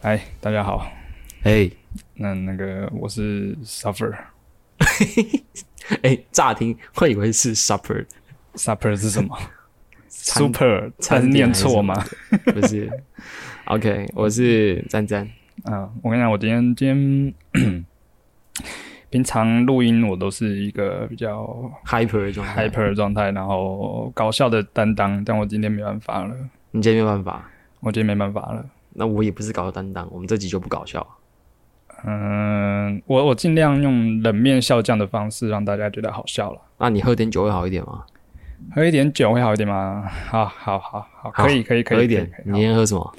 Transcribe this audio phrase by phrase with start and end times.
[0.00, 0.88] 嗨，大家好。
[1.42, 1.72] 嘿，
[2.14, 4.14] 那那个我是 Suffer，
[6.02, 9.36] 哎，乍听会以为是 supper，Supper 是什么
[10.06, 12.00] ？Super，他是餐点念错吗？
[12.44, 12.88] 不是。
[13.64, 15.28] OK，我是詹詹。
[15.64, 17.84] 啊，我跟你讲，我今天今天
[19.10, 21.44] 平常录音我都是一个比较
[21.84, 26.36] hyper 的状态 hyper 的状态，然后搞笑的担当，但我今天没办法了，
[26.70, 28.64] 你今天没办法，我今天没办法了。
[28.94, 31.06] 那我也不是搞笑担当，我们这集就不搞笑。
[32.04, 36.60] 嗯，我我尽量用冷面笑匠的方式让大家觉得好笑了。
[36.78, 38.04] 那你喝点酒会好一点吗？
[38.74, 40.08] 喝一点酒会好一点吗？
[40.26, 42.30] 好好好好，可以可以可以，喝一点。
[42.44, 43.14] 你好今天喝什么？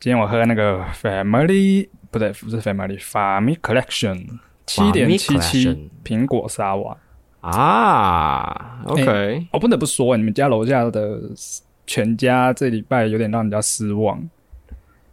[0.00, 4.26] 今天我喝那个 Family 不对，不是 Family，Family Collection
[4.66, 6.96] 七点七七苹果沙瓦。
[7.40, 11.20] 啊，OK，我不得不说，你们家楼下的
[11.86, 14.22] 全家这礼拜有点让人家失望。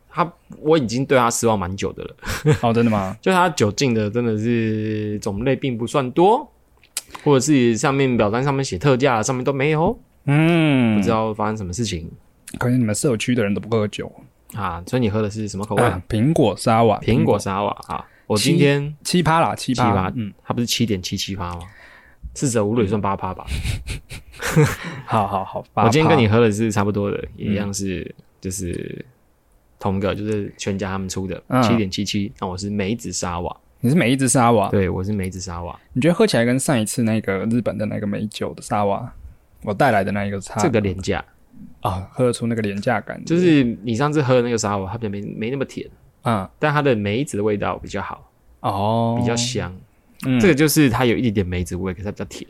[0.10, 2.16] 他我已经对他失望蛮久的了，
[2.62, 3.16] 哦，真的吗？
[3.22, 6.52] 就他酒进的真的是种类并不算多，
[7.24, 12.10] 或者是上面表单上面写特价，上面都没有，嗯，不知道发生什么事情
[12.58, 14.12] 可能你们社区的人都不喝酒。
[14.56, 14.84] 啊。
[14.88, 15.84] 所以你喝的是什么口味？
[15.84, 18.04] 啊苹果沙瓦，苹果沙瓦啊！
[18.26, 20.14] 我今天七趴啦，七七趴趴。
[20.16, 21.62] 嗯，它不是七点七七趴吗？
[22.34, 23.46] 四舍五入也算八趴吧。
[25.06, 29.06] 好好好，我今天跟你喝，的是差不多的，嗯一样是就是
[29.80, 32.32] 同一个，就是全家他们出的嗯七点七七。
[32.40, 35.80] 那我是梅子沙瓦，你是梅子沙瓦，对我是梅子沙瓦。
[35.94, 39.12] 你觉得喝起来跟上一次那个日本的那个美酒的沙瓦，
[39.64, 41.24] 我带来的那一个差这个廉价，
[41.80, 45.90] 啊，喝得出那个廉价感，就是你上次喝的那个沙瓦，它比较没没那么甜，
[46.24, 49.74] 啊但它的梅子的味道比较好，哦，比较香。
[50.26, 52.46] 嗯这个就是它有一点点梅子味，可是它比较甜。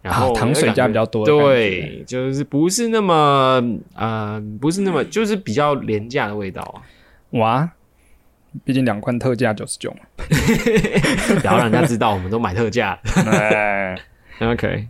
[0.00, 3.62] 然后啊糖水加比较多的对，就是不是那么
[3.94, 6.82] 呃，不是那么，就是比较廉价的味道啊。
[7.30, 7.70] 哇，
[8.64, 9.98] 毕竟两罐特价九十九嘛。
[11.40, 12.98] 不要让人家知道我们都买特价。
[13.26, 13.96] 哎，
[14.40, 14.86] OK，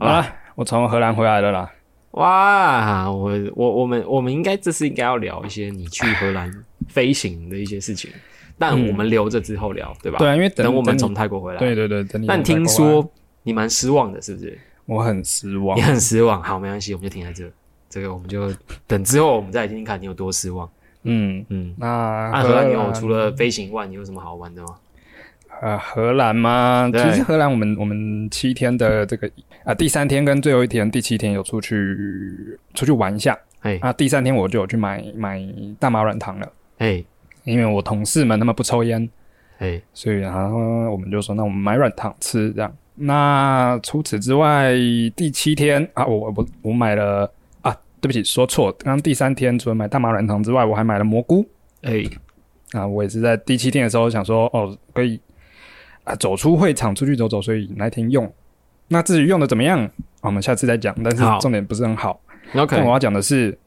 [0.00, 1.70] 好了，我从荷兰回来了啦。
[2.12, 6.48] 哇，我我我们我们应该这次应该要聊一些你去荷兰
[6.88, 8.08] 飞行的一些事情，
[8.56, 10.18] 但我们留着之后聊，对吧？
[10.18, 11.58] 对啊，因为等我们从泰国回来。
[11.58, 12.26] 对对对，等你。
[12.28, 13.02] 但听说
[13.44, 14.58] 你蛮失望的，是不是？
[14.86, 16.42] 我很失望你，很失望。
[16.42, 17.48] 好，没关系，我们就停在这。
[17.88, 18.52] 这个我们就
[18.88, 20.68] 等之后我们再来听听看你有多失望。
[21.04, 24.74] 嗯，嗯，那那荷兰你有除了飞行以外，你有什么好玩的吗？
[25.62, 26.90] 呃荷兰吗？
[26.92, 29.30] 其实荷兰我们我们七天的这个
[29.62, 35.40] 啊第三天跟最后一天第七天有出去出去玩一下哎，啊，第三天我就有去买买
[35.78, 37.04] 大麻软糖了，哎，
[37.44, 39.08] 因为我同事们他们不抽烟，
[39.58, 40.58] 哎，所以然后
[40.90, 42.74] 我们就说，那我们买软糖吃这样。
[42.96, 44.72] 那除此之外，
[45.16, 47.30] 第七天啊，我我我买了
[47.62, 51.44] 啊，对不起，说错，刚刚第三天除了买大麻软糖之外，我还买了蘑菇
[51.82, 52.08] 嘿，
[52.72, 52.86] 啊。
[52.86, 55.20] 我也是在第七天的时候想说，哦，可以
[56.04, 58.32] 啊走出会场出去走走，所以那天用。
[58.88, 59.90] 那至于用的怎么样，啊
[60.22, 60.94] 我们下次再讲。
[61.02, 62.20] 但是重点不是很好。
[62.54, 63.58] OK，但我要讲的是，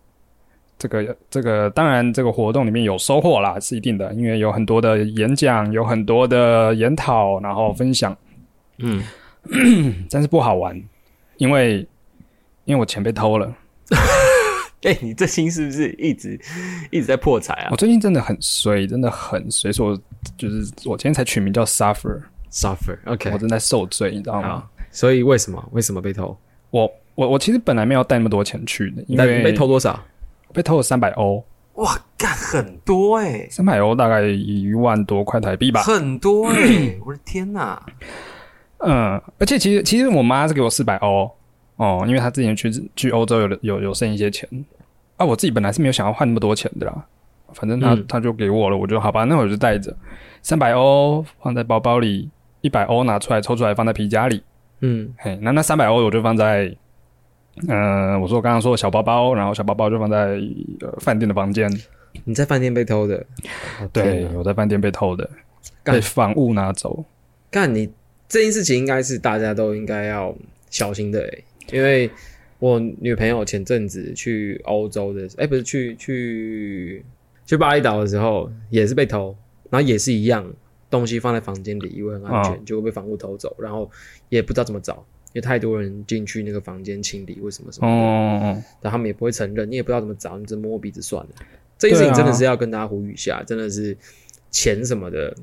[0.78, 8.16] 这个这个，当然这个活动里面有收获啦，是一定的，因为有很多的演讲，有很多的研讨，然后分享，
[8.80, 9.04] 嗯，
[10.10, 10.82] 但是不好玩，
[11.38, 11.88] 因为
[12.66, 13.56] 因为我钱被偷了。
[14.84, 16.40] 哎、你这心是不是一直
[16.92, 20.02] 一直在破财啊我最近真的很衰，真的很衰，所以我
[20.38, 26.38] 就是我今天才取名叫 Suffer，？Suffer，OK，、我正在受罪，你知道吗？，所以为什么为什么被偷？
[26.70, 30.00] 我我我其实本来没有带那么多钱去的，因但为被偷多少？
[30.54, 35.82] 被偷了三百欧，哇，干很多哎、三百欧大概一万多块台币吧。
[35.82, 37.84] 很多哎、我的天哪！
[38.80, 41.30] 嗯，而且其实其实我妈是给我四百欧。
[41.78, 44.48] 哦，因为她之前去去欧洲有有有剩一些钱。
[45.18, 47.06] 啊，我自己本来是没有想要换那么多钱的啦，
[47.54, 48.06] 反正她嗯。
[48.08, 49.96] 她就给我了，我就好吧，那我就带着。
[50.42, 52.30] 三百欧放在包包里，
[52.62, 54.44] 一百欧拿出来抽出来放在皮夹里，
[54.82, 56.76] 嗯，嘿，那那三百欧我就放在。
[57.68, 60.40] 嗯、我说我刚刚说的小包包，然后小包包就放在
[60.82, 61.68] 呃饭店的房间。
[62.24, 63.18] 你在饭店被偷的？
[63.82, 65.28] 哦对我在饭店被偷的，
[65.84, 67.04] 被房务拿走。
[67.50, 67.90] 干你
[68.28, 70.36] 这件事情应该是大家都应该要
[70.70, 72.10] 小心的哎、因为
[72.60, 77.06] 我女朋友前阵子去欧洲的，哎、不是去去
[77.46, 79.36] 去巴厘岛的时候也是被偷，
[79.70, 80.52] 然后也是一样，
[80.90, 83.90] 东西放在房间里以为很安全，哦结果被房屋偷走，然后
[84.30, 84.96] 也不知道怎么找，
[85.28, 91.30] 因为太多人进去那个房间清理，为什么什么的，哦，但他们也不会承认，你也不知道怎么找，你只摸摸鼻子算了。
[91.78, 93.96] 这件事情真的是要跟大家呼吁一下，真的是
[94.50, 95.36] 钱什么的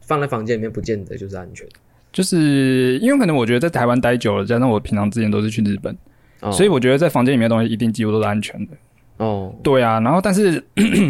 [0.00, 1.66] 放在房间里面，不见得就是安全。
[2.12, 5.96] 就是因为可能我觉得在台湾待久了，加上我平常之前都是去日本，
[6.40, 8.72] 哦所以我觉得在房间里面的东西一定几乎都是安全的。
[9.16, 10.62] 哦，对啊，然后但是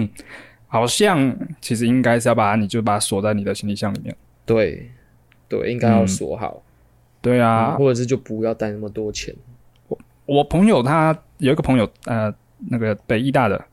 [0.68, 4.14] 好像其实应该是要把，你就把它锁在你的行李箱里面。
[4.46, 4.90] 对
[5.48, 6.62] 对，应该要锁好，
[7.20, 9.34] 对啊，嗯或者是就不要带那么多钱。
[9.88, 12.32] 我我朋友他有一个朋友，呃，
[12.70, 13.64] 那个北医大的，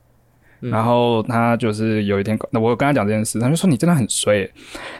[0.60, 4.50] 嗯然后他就是有一天，那我有跟他讲这件事，他就说你真的很衰欸。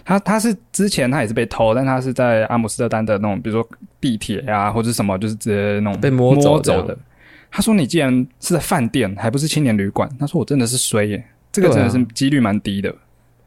[0.04, 3.68] 他他是之前他也是被偷，但他是在阿姆斯特丹的那种，比如说
[4.00, 6.96] 地铁啊或者什么，就是直接那种被摸走的。
[7.50, 12.94] 他说你既然是在饭店，还不是青年旅馆，他说我真的是衰耶，这个真的是几率蛮低的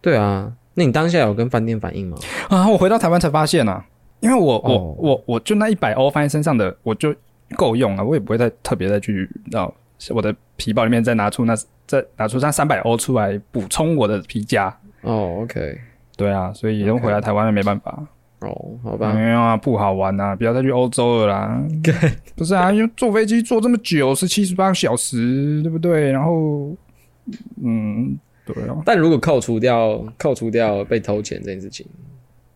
[0.02, 2.18] 对啊，那你当下有跟饭店反映吗？
[2.50, 2.68] 啊。
[2.68, 3.86] 我回到台湾才发现啊，
[4.20, 7.16] 因为我我、哦我我就那一百欧放在身上的，我就
[7.56, 9.74] 够用了，我也不会再特别再去到
[10.10, 11.56] 我的皮包里面再拿出那
[11.86, 14.76] 再拿出那三百欧出来补充我的皮夹。
[15.02, 15.78] 哦，OK，
[16.16, 18.06] 对啊，所以都回来台湾了没办法。
[18.40, 21.64] 哦，好吧，没有啊，不好玩啊，不要再去欧洲了啦。
[22.36, 26.12] 不是啊，因为坐飞机坐这么久，是七十八个小时，对不对？
[26.12, 26.76] 然后，
[27.64, 31.86] 嗯，对啊，但如果扣除掉扣除掉被偷钱这件事情，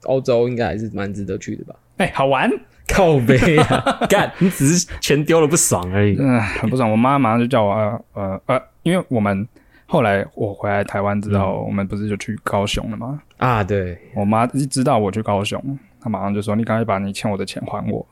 [0.03, 1.75] 欧洲应该还是蛮值得去的吧？
[1.97, 2.49] 哎、好玩，
[2.87, 6.15] 靠背啊， 干，你只是钱丢了不爽而已。
[6.19, 6.89] 嗯，很不爽。
[6.89, 9.47] 我妈马上就叫我，呃呃呃，因为我们
[9.85, 13.21] 后来我回来台湾之后，我们不是就去高雄了吗？
[13.37, 15.61] 啊，对，我妈一知道我去高雄，
[16.01, 18.05] 她马上就说：“你赶快把你欠我的钱还我。”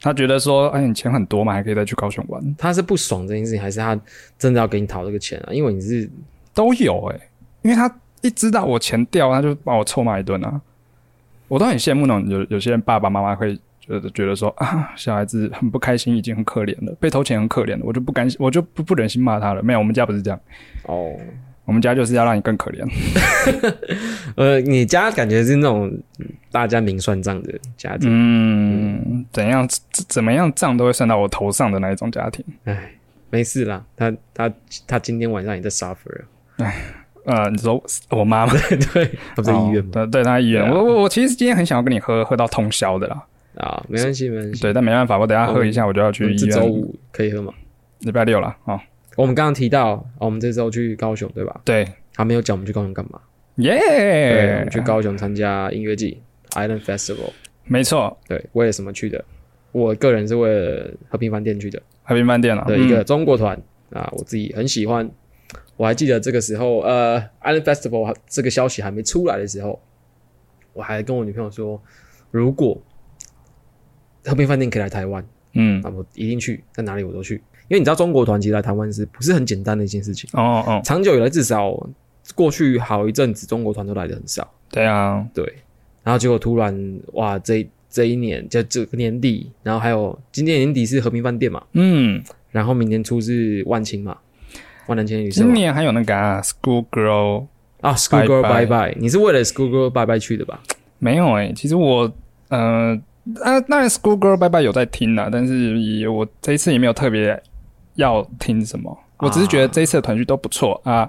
[0.00, 2.42] 她觉得说：“哎，你钱很多嘛，还可以再去高雄玩。
[2.56, 3.98] 她是不爽这件事情，还是她
[4.38, 5.52] 真的要给你讨这个钱啊？
[5.52, 6.10] 因为你是”
[6.54, 7.20] 都有哎、
[7.62, 7.92] 因为她
[8.22, 10.60] 一知道我钱掉，她就把我臭骂一顿啊。
[11.48, 13.58] 我都很羡慕那种有有些人爸爸妈妈会
[13.90, 19.62] 觉得觉得说啊，小孩子很不开心，已经很可怜了，被偷钱很可怜了，我就不甘心，我就不不忍心骂他了。
[19.62, 20.40] 没有，我们家不是这样，
[20.84, 21.12] 哦，
[21.64, 22.88] 我们家就是要让你更可怜。
[24.36, 25.88] 呃，你家感觉是那种
[26.18, 32.44] 嗯大家明算账的家庭，嗯，怎样怎怎么样账都会算到我头上的那一种家庭。
[32.64, 32.92] 哎、
[33.30, 34.52] 没事啦，他他
[34.86, 36.22] 他今天晚上也在 suffer，
[37.24, 38.52] 呃，你说我妈妈
[38.92, 39.90] 对，他不在医院吗？
[39.94, 40.64] 哦对对，她在医院。
[40.64, 43.22] 啊我我我其实今天很想要跟你喝喝到通宵的啦，
[43.60, 44.60] 啊，没关系，没关系。
[44.60, 46.50] 对，但没办法，我等下喝一下我就要去医院。
[46.50, 47.52] 周五可以喝吗？
[48.00, 48.80] 礼拜六了哦，
[49.16, 51.60] 我们刚刚提到，哦我们这周去高雄，对吧？
[51.64, 53.20] 对，他没有讲我们去高雄干嘛？
[53.56, 57.30] 耶、对，我们去高雄参加音乐季 Island Festival。
[57.64, 59.22] 没错，对，为了什么去的？
[59.72, 62.64] 我个人是为了和平饭店去的和平饭店啊。
[62.64, 63.56] 的一个嗯中国团、
[63.90, 65.08] 啊，我自己很喜欢。
[65.76, 69.80] 我还记得这个时候，呃，Island Festival 这个消息还没出来的时候，
[70.72, 71.80] 我还跟我女朋友说，
[72.30, 72.80] 如果
[74.24, 75.24] 和平饭店可以来台湾，
[75.54, 77.34] 嗯，那我一定去，在哪里我都去。
[77.68, 80.28] 因为你知道中国团其实来台湾是不是很简单的一件事情？
[80.32, 81.72] 哦哦，长久以来，至少
[82.34, 84.48] 过去好一阵子，中国团都来的很少。
[84.70, 85.44] 对啊，对，
[86.02, 94.16] 然后结果突然哇，这这一年就这个年底，然后还有今年年底是和平饭店嘛，嗯，然后明年初是万青嘛，
[94.86, 97.46] 万能千女今年还有那个、啊、School Girl
[97.80, 100.60] 啊，School Girl Bye Bye Bye Bye，你是为了 School Girl Bye Bye 去的吧？
[100.98, 102.12] 没有诶、其实我
[102.48, 103.00] 呃
[103.42, 107.40] 啊，当然 School Girl 拜拜有在听啦，但是也我这一次也没有特别
[107.94, 111.08] 要听什么，我只是觉得这一次的团聚都不错啊。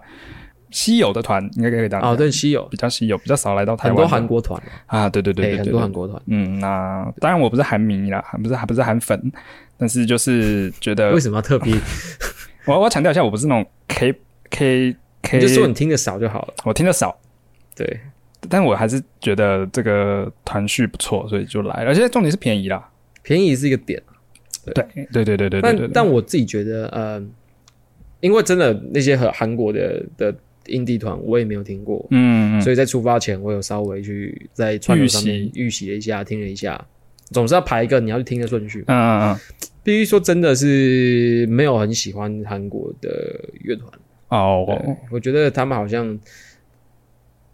[0.70, 3.98] 稀有的团应该可以当哦，对，稀有比较稀有，比较少来到台湾。
[3.98, 9.22] 很多韩国团，啊，对对对对对，对多韩国团，嗯，那当然我不是韩迷啦，不是还不是韩粉，
[9.78, 11.76] 但是就是觉得为什么要特别？
[12.66, 14.16] 我我要强调一下，我不是那种 K
[14.50, 16.54] K K，你就说你听的少就好了。
[16.64, 17.20] 我听的少，
[17.76, 18.00] 对，
[18.50, 22.90] 但我还是觉得这个团序不错，所以就来了，而且重点是便宜啦。
[23.24, 24.02] 便宜是一个点，
[24.74, 24.86] 对。
[25.12, 27.24] 对对对对对但但我自己觉得，呃，
[28.20, 30.36] 因为真的那些和韩国的的
[30.68, 32.62] 印地团我也没有听过，嗯嗯。
[32.62, 35.92] 所以在出发前我有稍微去在串流上面预习。
[35.92, 36.84] 了一下，听了一下，
[37.30, 38.84] 总是要排一个你要去听的顺序。
[38.88, 39.40] 嗯嗯嗯，
[39.84, 43.10] 必须说真的是没有很喜欢韩国的
[43.62, 43.92] 乐团，
[44.30, 44.66] 哦，
[45.12, 46.18] 我觉得他们好像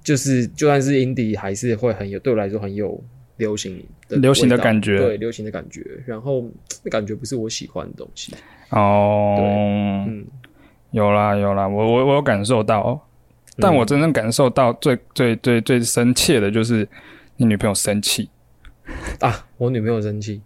[0.08, 3.04] 就是就算是 indie 还是会很有对我来说很有
[3.36, 4.98] 流行的流行的感觉。
[4.98, 6.50] 对流行的感觉，然后
[6.82, 8.34] 那感觉不是我喜欢的东西，
[8.70, 9.36] 哦，
[10.08, 10.26] 嗯，
[10.92, 13.06] 有啦有啦，我我我有感受到，
[13.58, 16.88] 但我真正感受到最最最最深切的就是
[17.36, 18.30] 你女朋友生气，
[19.20, 20.42] 啊，我女朋友生气。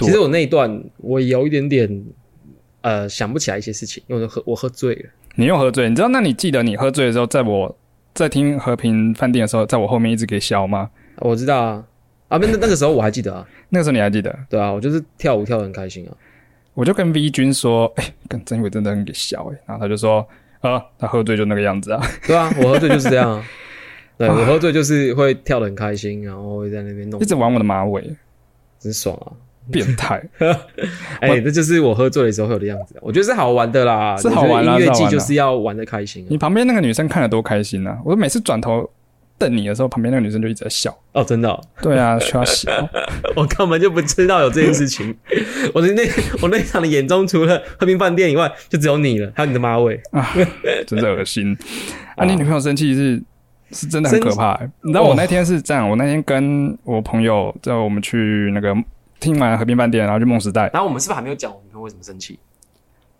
[0.00, 2.04] 其实我那一段我有一点点
[2.82, 5.08] 呃想不起来一些事情，因为我喝我喝醉了。
[5.36, 6.08] 你又喝醉，你知道？
[6.08, 7.74] 那你记得你喝醉的时候，在我
[8.14, 10.90] 在听和平饭店的时候，在我后面一直给笑吗？
[11.18, 11.84] 我知道啊，
[12.28, 14.36] 啊，那那个时候我还记得啊，那个时候你还记得？
[14.48, 16.16] 对啊，我就是跳舞跳的很开心啊。
[16.74, 20.26] 我就跟 V 君说：“哎、跟曾伟真的很给笑哎、然后他就说
[20.62, 22.02] ：“啊，他喝醉就那个样子啊。
[22.26, 23.44] 对啊，我喝醉就是这样啊。
[24.16, 28.16] 对我喝醉就是会跳的很开心，然后会在那边弄一，直玩我的马尾。
[28.78, 29.32] 真爽啊。
[29.70, 30.22] 变态。
[31.20, 32.96] 哎、这就是我喝醉的时候会有的样子。
[33.00, 36.26] 我觉得是好玩的啦，是好玩啦音乐季就是要玩的开心、啊。
[36.30, 37.98] 你旁边那个女生看得多开心啊！
[38.04, 38.88] 我每次转头
[39.38, 40.96] 瞪你的时候，旁边那个女生就一直在笑。
[41.12, 42.70] 哦，真的哦、对啊，需要笑。
[43.34, 45.14] 我根本就不知道有这件事情。
[45.74, 46.02] 我的那
[46.40, 50.00] 我那场的眼中，除了和平饭店以外，就只有你了，还有你的马尾。
[50.86, 51.56] 真是恶心
[52.16, 52.24] 啊！
[52.24, 53.22] 你女朋友生气是
[53.72, 54.70] 是真的很可怕、欸。
[54.82, 58.74] 你知道我那天是这样，我那天跟我朋友在我们去那个
[59.22, 60.68] 听完和平饭店，然后去梦时代。
[60.74, 62.38] 然后我们是不是还没有讲我女朋友为什么生气？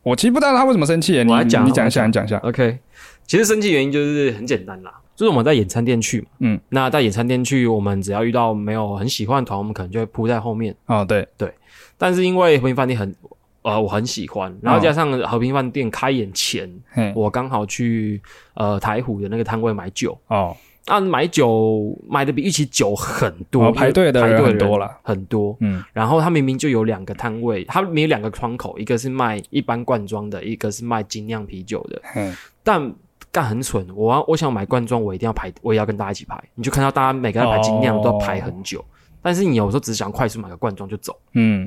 [0.03, 2.37] 我其实不知道他为什么生气、欸，你我来讲你讲一下，你讲一下。
[2.39, 2.77] ？OK，
[3.25, 10.75] 其实生气原因就是很简单啦，就是我们在野餐店去嘛，嗯，那在野餐店去，我们只要遇到没有很喜欢的团，我们可能就会扑在后面。
[10.87, 11.25] 哦，对。
[11.39, 11.55] 对，
[11.97, 13.15] 但是因为和平饭店很
[13.63, 18.21] 呃我很喜欢，然后加上和平饭店开演前，嘿，我刚好去
[18.55, 25.57] 呃台湖的那个摊位买酒，哦，啊买酒买的比预期酒很多，哦排队的人排队很多了，很多。
[25.61, 32.93] 嗯，然后他明明就有两个摊位，他明明有两个窗口，一个是卖一般罐装的，一个是卖精酿啤酒的，嗯，但。
[33.31, 36.39] 干很蠢，我要我想买罐装，我一定要排，我也要跟大家一起排。
[36.55, 38.85] 你就看到大家每个人排精酿都要排很久，
[39.23, 41.19] 但是你有时候只想快速买个罐装就走。
[41.33, 41.67] 嗯，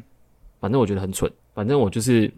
[0.60, 1.32] 反正我觉得很蠢。
[1.56, 2.32] 反正我就是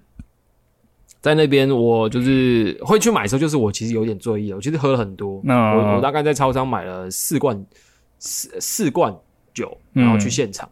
[1.28, 4.56] 在那边，我就是会去买的时候，就是我其实有点醉意了。
[4.56, 7.66] 我其实喝了很多，那我我大概在超商买了四罐
[8.18, 9.14] 四四罐
[9.54, 10.70] 酒，然后去现场，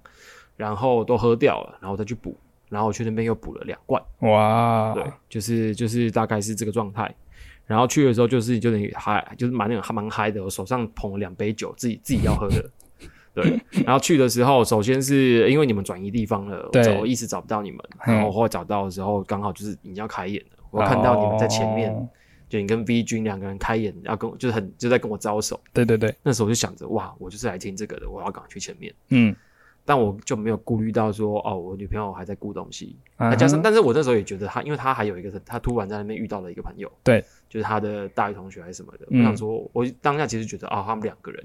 [0.56, 2.38] 然后都喝掉了，然后再去补，
[2.70, 4.02] 然后我去那边又补了两罐。
[4.20, 7.14] 哇，对，就是就是大概是这个状态。
[7.66, 10.42] 然后去的时候就是就等于嗨，就是蛮那种还蛮嗨的。
[10.42, 12.64] 我手上捧了两杯酒，自己自己要喝的。
[13.36, 17.80] 对， 然后去的时候，首先是因为你们转移地方了，对我一直找不到你们。
[18.08, 22.08] 嗯然后后来找到的时候，刚好就是已经要开演了，我看到你们在前面，哦
[22.48, 25.60] 就你跟 V 君两个人开演，要跟我就是很就在跟我招手。
[25.74, 28.94] 对对对，那时候我就想着，哇，我就是来听这个的，我要赶快去前面。
[29.10, 29.36] 嗯，
[29.84, 32.96] 但我就没有顾虑到说，哦，我女朋友还在顾东西，
[33.38, 39.08] 加上，但是我那时候也觉得她，因为她还有一个，她突然在那边遇到了一个朋友，对，就是她的大学同学还是什么的。
[39.10, 41.44] 嗯我想说，我当下其实觉得，哦，他们两个人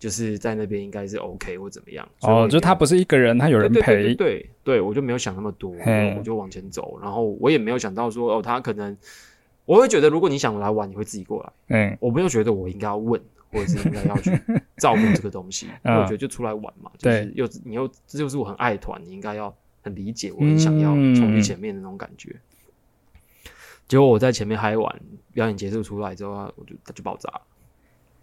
[0.00, 2.08] 就是在那边应该是 OK 或怎么样。
[2.22, 5.72] 哦，也就他不是一个人，他有人陪对对陪，对对，我就没有想那么多，
[6.18, 8.96] 我就往前走，然后我也没有想到说，哦，他可能，
[9.64, 13.20] 我会觉得如果你想来玩，你会自己过来，嗯，我没有觉得我应该要问。
[13.52, 14.30] 或者是应该要去
[14.78, 19.52] 照顾这个东西，我觉得就出来玩嘛，就是对又你又这就是我很爱团，你应该要
[19.82, 22.36] 很理解我很想要嗯冲去前面的那种感觉。
[23.88, 25.00] 结果我在前面嗨完，
[25.32, 27.40] 表演结束出来之后，我就他就爆炸了，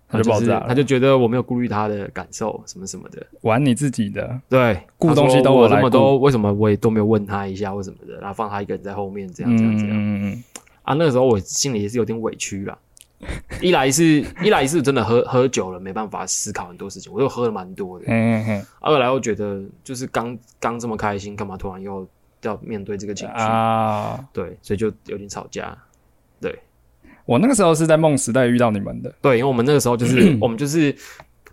[0.09, 3.25] 他就爆炸是了他就觉得我没有顾虑他的感受，什么什么的。
[3.41, 10.43] 玩你自己的，对，顾东西都我来我这么多，为什么我也都没有问他一下或什么的，然后放他一个人在后面，这样这样这样、嗯嗯
[10.83, 10.93] 啊？
[10.93, 12.77] 那个时候我心里也是有点委屈啦。
[13.61, 18.05] 一来是一来是真的喝喝酒了，没办法思考很多事情，我又喝了蛮多的。
[18.79, 22.07] 二来我觉得就是刚刚这么开心，干嘛突然又
[22.43, 23.43] 要面对这个情嘿绪？
[23.43, 24.23] 啊！
[24.31, 25.75] 对，所以就有点吵架。
[27.27, 30.96] 对我那个时候是在梦时代遇到你们的对，因为我们那个时候就是 我们就是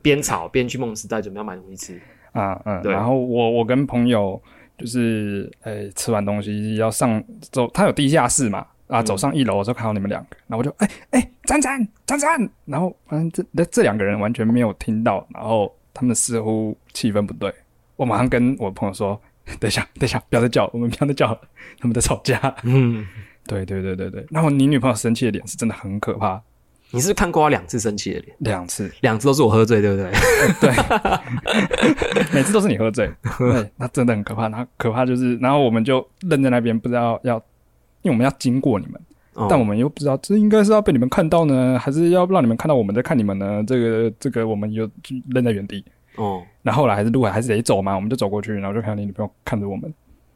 [0.00, 2.00] 边吵边去梦时代准备要买东西吃。
[2.33, 4.40] 啊，嗯，对然后我我跟朋友
[4.76, 17.52] 就是诶、吃完东西要上走，他有地下室嘛，啊，嗯走上一楼的时候看到你们两个，然后我就哎哎詹詹詹詹，然后反正这这这两个人完全没有听到，然后他们似乎气氛不对，
[17.95, 19.21] 我马上跟我朋友说，
[19.61, 21.40] 等一下等一下，不要再叫了，我们不要再叫了，
[21.78, 22.57] 他们在吵架。
[22.64, 23.07] 嗯，
[23.46, 26.40] 对对对对对，然后你女朋友生气的脸是真的很可怕，
[26.90, 30.10] 你是看过他两次生气的脸，两次，两次都是我喝醉，对不对？
[30.60, 32.24] 对。
[32.32, 34.48] 每次都是你喝醉，对，那真的很可怕。
[34.48, 37.36] 那可怕就是，然后我们就愣在那边，不知道要，
[38.02, 39.00] 因为我们要经过你们，
[39.34, 39.46] 哦。
[39.48, 43.62] 但我们又不知道这应该是要被你们看到呢，还是要让你们看到我们在看你们呢？
[43.66, 45.84] 这个这个，我们又就愣在原地。
[46.16, 49.92] 哦，然后后来还是路还是得走嘛，我们就走过去，然后就看到你女朋友看着我们，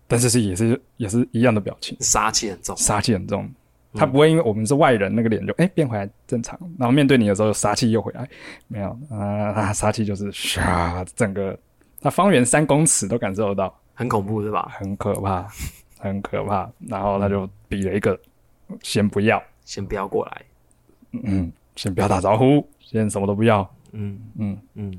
[0.08, 2.76] 但是是也是也是一样的表情，杀气很重。
[2.76, 3.48] 杀气很重。
[3.94, 8.28] 他不会因为我们是外人，那个脸就哎、变回来正常，然后面对你的时候杀气又回来，
[8.66, 11.58] 没有啊，他杀气就是唰，整个
[12.00, 14.70] 他方圆三公尺都感受得到，很恐怖，是吧？
[14.78, 15.48] 很可怕，
[15.98, 16.70] 很可怕。
[16.86, 18.18] 然后他就比了一个
[18.82, 20.42] 先不要，先不要过来。
[21.12, 24.90] 嗯，先不要打招呼，先什么都不要，嗯嗯，嗯，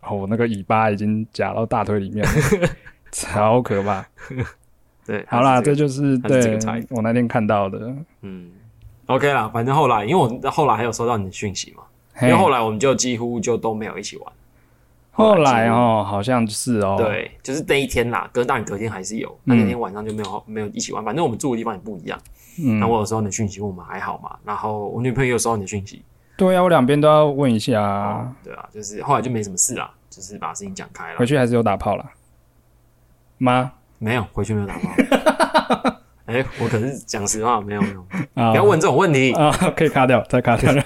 [0.00, 2.32] 然后我那个尾巴已经夹到大腿里面了，
[3.12, 4.06] 超可怕。
[5.06, 6.58] 对，好啦，这就是对
[6.90, 7.94] 我那天看到的。
[8.20, 8.50] 嗯
[9.06, 11.82] ，OK 啦，反正后来，因为我后来还有收到你的讯息嘛，
[12.20, 14.32] 因为后来我们就几乎就都没有一起玩。
[15.12, 22.16] 后来哦，好像是哦，，对，就是那一天啦，隔当然隔天还是有，那那天晚上就没有没有一起玩，反正我们住的地方也不一样。
[22.60, 26.02] 嗯那，我有收到你的讯息，问我们还好嘛，然后我女朋友有收到你的讯息，
[26.36, 31.24] 对啊、我两边都要问一下啊哦。，对啊，就是后来就没什么事啦，就是把事情讲开了回。
[31.26, 32.04] 去还是有打炮啦。
[33.38, 35.94] 妈，没有，回去没有打包。
[36.26, 39.32] 哎、我可是讲实话，没有没有，啊不要问这种问题。
[39.32, 40.70] 啊，可以卡掉，再卡掉。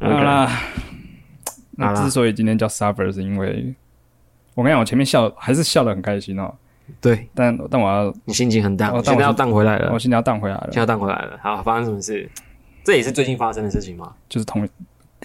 [0.00, 0.50] 好啦，
[1.72, 3.74] 那之所以今天叫 suffer，是因为
[4.54, 6.52] 我跟你讲，我前面笑还是笑得很开心哦，
[7.00, 11.38] 对但但我要你心情很淡，现在要淡回来了我，现在要荡回来了现在，要淡回来了。
[11.40, 12.28] 好，发生什么事？
[12.82, 14.12] 这也是最近发生的事情吗？
[14.28, 14.68] 就是同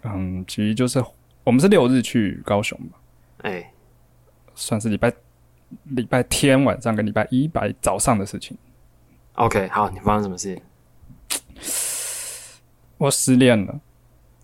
[0.04, 1.04] 嗯，其实就是
[1.44, 2.98] 我们是六日去高雄嘛，
[3.42, 3.73] 哎、
[4.56, 5.12] 算是礼拜
[5.86, 8.58] 礼拜天晚上跟礼拜一白早上的事情。
[9.34, 10.60] OK，好，你发生什么事？
[12.98, 13.80] 我失恋了，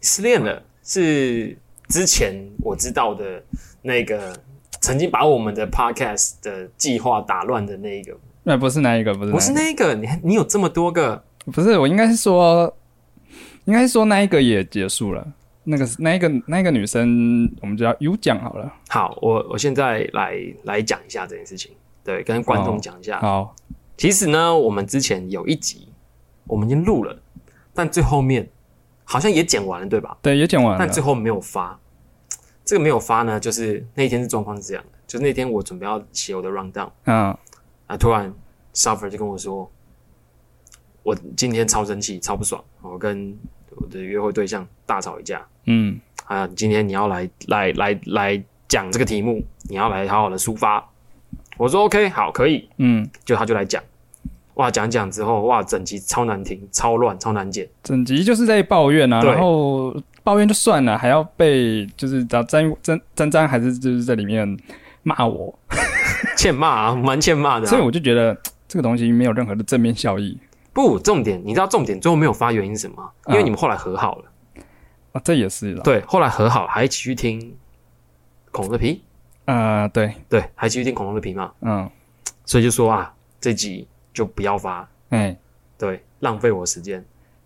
[0.01, 1.55] 失恋了，是
[1.87, 3.41] 之前我知道的
[3.81, 4.35] 那个
[4.81, 12.75] 曾经把我们的 Podcast 的计划打乱的那一个，那不是那一个，不是不是那一个，你你有这么多个个，不是我应该是说，
[13.65, 15.25] 应该是说那一个也结束了。
[15.69, 18.73] 那个那一个那一个女生，我们就叫 U 讲好了。
[18.89, 21.71] 好，我我现在来来讲一下这件事情，
[22.03, 23.19] 对，跟观众讲一下。
[23.19, 23.55] 好，
[23.95, 25.89] 其实呢，我们之前有一集
[26.47, 27.21] 我们已经录了，
[27.73, 28.49] 但最后面
[29.03, 30.17] 好像也剪完了，对吧？
[30.23, 30.79] 对，也剪完了。
[30.79, 31.79] 但最后没有发。
[32.65, 37.35] 这个没有发呢，就是那一天是状况是这样的，就是那天我准备要写我的 round down 嗯，
[37.88, 38.33] 啊，突然
[38.73, 39.71] Suffer 就跟我说，
[41.03, 43.38] 我今天超生气、超不爽，我跟
[43.75, 50.83] 我的约会对象大吵一架嗯，啊，今天你要来来来来讲这个题目，你要来好好的抒发。
[51.57, 53.81] 我说 OK，好，可以，嗯，就他就来讲，
[54.55, 57.69] 哇，讲讲之后，哇，整集超难听、超乱、超难剪。
[57.83, 64.57] 整集就是在抱怨啊，然后抱怨就算了，还要被就是找詹詹詹詹还是就是在里面
[65.03, 65.53] 骂我，
[66.35, 67.69] 欠骂啊，蛮欠骂的、啊。
[67.69, 68.35] 所以我就觉得
[68.67, 70.35] 这个东西没有任何的正面效益
[70.73, 73.11] 不，重点你知道重点最后没有发原因是什么？
[73.27, 74.28] 因为嗯你们后来和好了，
[75.11, 75.83] 啊，这也是了。
[75.83, 77.55] 对，后来和好了，还一起去听
[78.51, 79.01] 恐龙的皮，
[79.45, 81.89] 啊、对，对，还继续听恐龙的皮嘛，嗯，
[82.45, 85.38] 所以就说啊，这集就不要发，哎、
[85.77, 87.03] 对，浪费我时间。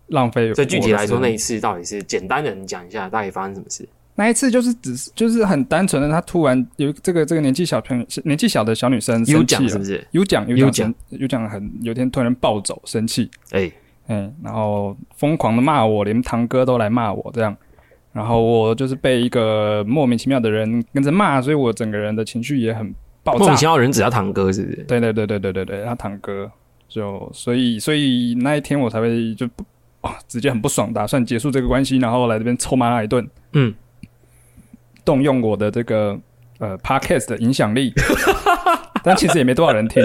[0.08, 0.52] 浪费。
[0.52, 3.88] 所以具体来说，那那一次到底是简单的，你讲一下大概发生什么事？
[4.16, 10.06] 那一次就是只是就是很单纯的，他突然有这个这个年纪小朋友年纪小的小女生有生气是不是？
[10.12, 13.72] 有讲有有讲有讲很有天突然暴走生气，哎、
[14.08, 17.56] 嗯，然后疯狂的骂我，连堂哥都来骂我这样，
[18.12, 23.64] 然后我就是被一个莫名其妙的人跟着骂，所以我整个人的情绪也很爆炸莫名其。
[23.64, 24.76] 妙人只要堂哥是不是？
[24.84, 26.50] 对对对对对对对，他堂哥
[26.88, 29.64] 就所以所以那一天我才会就不
[30.02, 33.74] 哇直接很不爽，打算结束这个关系，然后来这边臭骂他一顿，嗯，
[35.04, 36.18] 动用我的这个
[36.58, 37.90] 呃 podcast 的影响力，
[39.06, 40.02] 但其实也没多少人听，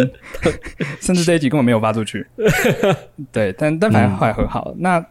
[1.00, 2.28] 甚至这一集根本没有发出去。
[3.32, 4.76] 对，但但反正后来和好了。
[4.78, 5.04] 那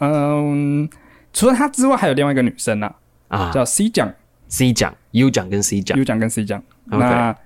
[0.00, 0.88] 嗯，
[1.32, 2.94] 除了她之外，还有另外一个女生啊，
[3.28, 4.12] 啊叫 C 奖
[4.48, 6.62] ，C 奖、U 奖跟 C 奖，U 奖跟 C 奖。
[6.86, 7.36] 那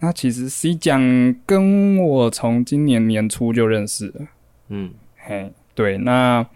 [0.00, 1.00] 那其实 C 奖
[1.44, 4.26] 跟我从今年年初就认识了。
[4.68, 6.46] 嗯，嘿，对，那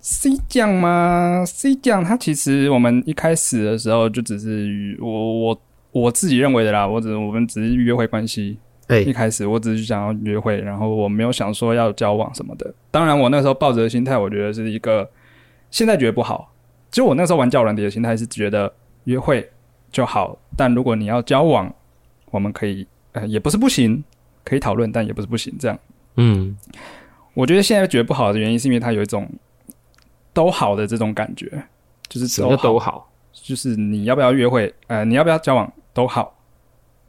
[0.00, 5.62] C 奖嘛，C 奖它其实我们一开始的时候就只是我我
[5.94, 8.58] 我自己认为的啦，我只我们只是约会关系。
[8.88, 12.74] 哎、一开始我只是想要约会，然后我没有想说要交往什么的。
[12.90, 15.08] 当然，我那时候抱着的心态，我觉得是一个
[15.70, 16.52] 现在觉得不好。
[16.90, 18.70] 就我那时候玩交友软体的心态是觉得
[19.04, 19.48] 约会
[19.90, 21.72] 就好，但如果你要交往，
[22.30, 24.02] 我们可以呃也不是不行，
[24.44, 25.54] 可以讨论，但也不是不行。
[25.58, 25.78] 这样，
[26.16, 26.54] 嗯，
[27.32, 29.26] 我觉得现在觉得不好的原因是因为它有一种
[30.32, 31.46] 都好的这种感觉，
[32.08, 33.10] 就是什么都好？
[33.32, 36.36] 就是你要不要约会，呃，你要不要交往都好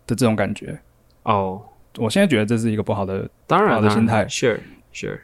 [0.07, 0.79] 的这种感觉。
[1.23, 1.61] 哦，
[1.97, 4.59] 我现在觉得这是一个不好的当然好的心态，Sure
[4.93, 5.19] Sure，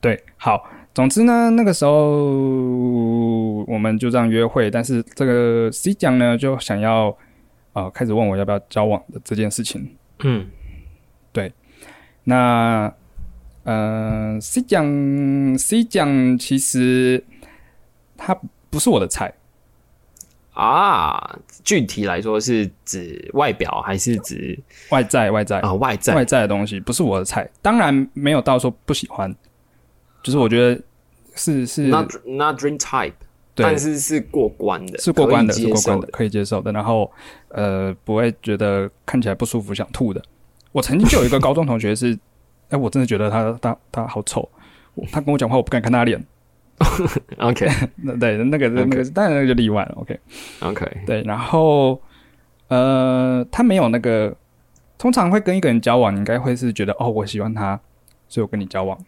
[0.00, 1.92] 对，好，总之呢，那个时候
[3.64, 7.10] 我们就这样约会，但是这个 C 奖呢就想要
[7.74, 9.96] 啊、呃开始问我要不要交往的这件事情。
[10.20, 10.48] 嗯。
[11.32, 11.52] 对。
[12.24, 12.92] 那
[13.64, 17.24] 呃，C 奖 C 奖其实
[18.16, 18.36] 他
[18.70, 19.32] 不是我的菜，
[20.52, 24.58] 啊，具体来说是指外表还是指
[24.90, 26.14] 外在外在、啊外在？
[26.14, 29.34] 外在的东西不是我的菜，当然没有到说不喜欢，
[30.22, 30.80] 就是我觉得
[31.34, 33.14] 是是 not not dream type，
[33.54, 36.06] 对但是是过关的，是过关的，是过关的。
[36.08, 36.70] 可以接受的。
[36.70, 37.10] 然后
[37.48, 40.22] 呃，不会觉得看起来不舒服想吐的。
[40.72, 42.18] 我曾经就有一个高中同学是，
[42.68, 44.46] 哎、我真的觉得他他他好丑，
[45.10, 46.22] 他跟我讲话我不敢看他脸。
[47.38, 47.68] OK
[48.02, 49.94] 那对，那个那个当然那个就例外了。
[49.96, 52.00] OK，OK，对，然后
[52.68, 54.34] 呃，他没有那个，
[54.98, 57.78] 通常会跟一个人交往，你应该会是觉得哦，我喜欢他，
[58.28, 58.98] 所以我跟你交往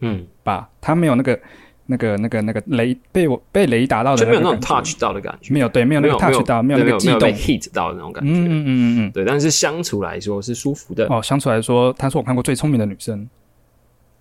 [0.00, 0.68] 嗯吧。
[0.80, 1.38] 他没有那个
[1.86, 8.30] 那个那个那个雷被我被雷打到的就没有那种 touch 到的感觉，没有对，没有那个 touch 到，没有那个激动，hit 到的那种感觉。
[8.30, 9.12] 嗯嗯嗯嗯嗯。
[9.12, 11.06] 对，但是相处来说是舒服的。
[11.06, 13.28] 哦，相处来说，她是我看过最聪明的女生。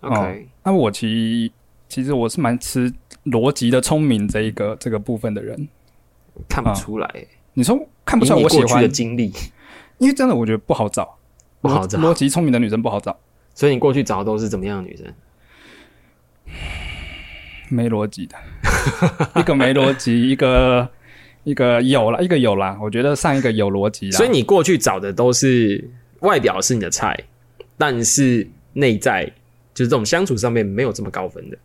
[0.02, 1.52] OK，那我其
[1.88, 2.92] 其实我是蛮吃
[3.26, 5.68] 逻辑的聪明这一个这个部分的人。
[6.50, 7.10] 看不出来，
[7.54, 9.32] 你说看不出来我喜欢的，经历
[10.00, 11.18] 因为真的我觉得不好找，
[11.62, 13.18] 不好找逻逻辑聪明的女生不好找，
[13.54, 15.06] 所以你过去找的都是怎么样的女生？
[17.70, 18.36] 没逻辑的，
[19.40, 20.90] 一个没逻辑， 一个
[21.46, 22.78] 一个有了，一个有啦。
[22.82, 27.18] 我觉得上一个有逻辑啦，所以你过去找的都是外表是你的菜，
[27.78, 29.24] 但是内在
[29.74, 31.58] 就是这种相处上面没有这么高分的。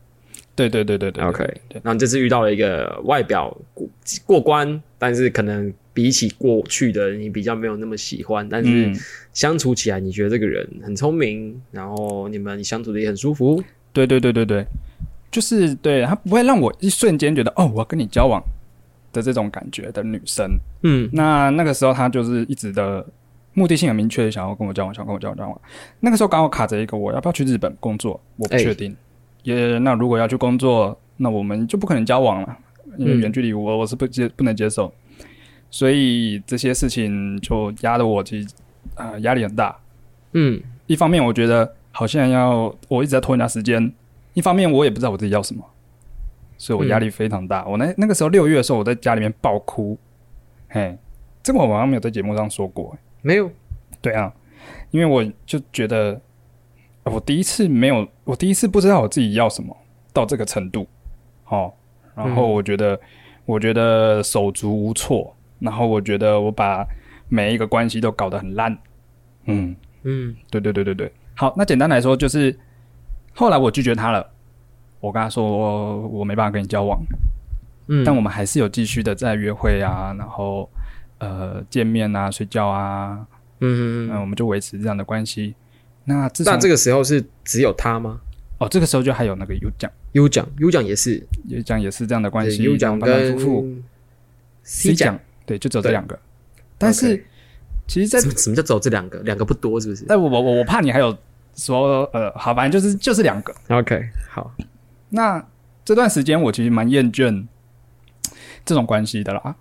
[0.54, 3.88] 对对对对对 OK，对，然后你这次遇到了一个外表过
[4.26, 8.96] 过关，但是可能比起过去的你比较没有那么喜欢，但是嗯，
[9.32, 13.62] 相处起来你觉得这个人很聪明，然后你们相处的也很舒服。
[13.92, 14.64] 对对对对对，
[15.30, 18.42] 就是对他不会让我一瞬间觉得哦，我要跟你交往
[19.12, 20.46] 的这种感觉的女生。
[20.82, 23.04] 嗯那那个时候她就是一直的
[23.54, 25.60] 目的性很明确的想要跟我交往，想跟我交往交往。
[26.00, 28.94] 那个时候刚好卡着一个我要不要去日本工作，我不哎确定。
[29.42, 32.58] 也那如果要去工作，那我们就不可能交往了，
[32.96, 34.92] 因为嗯远距离我我是不接不能接受，
[35.70, 38.48] 所以这些事情就压得我其实
[38.94, 39.76] 啊压力很大。
[40.32, 43.92] 嗯一方面我觉得好像要我一直在拖人家时间，
[44.34, 45.64] 一方面我也不知道我自己要什么，
[46.56, 47.64] 所以我压力非常大。
[47.66, 49.98] 我那那个时候六月的时候，我在家里面爆哭，
[50.68, 50.96] 嘿，
[51.42, 52.96] 这个我好像没有在节目上说过。
[53.22, 53.50] 没有，
[54.00, 54.32] 对啊，
[54.90, 56.20] 因为我就觉得呃
[57.12, 59.76] 我第一次没有，我第一次不知道我自己要什么
[60.12, 60.86] 到这个程度，
[61.46, 61.72] 哦，
[62.14, 62.98] 然后我觉得、
[63.44, 66.86] 我觉得手足无措，然后我觉得我把
[67.28, 68.76] 每一个关系都搞得很烂，
[69.44, 69.74] 嗯。
[70.02, 72.58] 嗯对对对对对，好，那简单来说就是，
[73.34, 74.26] 后来我拒绝他了，
[74.98, 76.98] 我跟他说我我没办法跟你交往，
[77.88, 80.66] 嗯，但我们还是有继续的在约会啊，然后
[81.18, 83.26] 呃见面啊、睡觉啊，
[83.58, 85.54] 嗯嗯嗯，那我们就维持这样的关系。
[86.04, 88.20] 那自那这个时候是只有他吗
[88.58, 93.84] 哦，这个时候就还有那个 U 奖？U 奖，U 奖也是，U 奖也是这样的关系，U 奖反反复复跟
[94.64, 96.18] C 奖对，就只有这两个，
[96.76, 97.24] 但是
[97.88, 99.18] 其实在，什么什么叫走这两个？
[99.20, 101.16] 两个不多是不是但我我我我怕你还有
[101.56, 103.54] 说呃，好，反正就是就是两个。
[103.68, 104.54] ？OK，好，
[105.08, 105.44] 那
[105.84, 107.46] 这段时间我其实蛮厌倦
[108.64, 109.56] 这种关系的啦。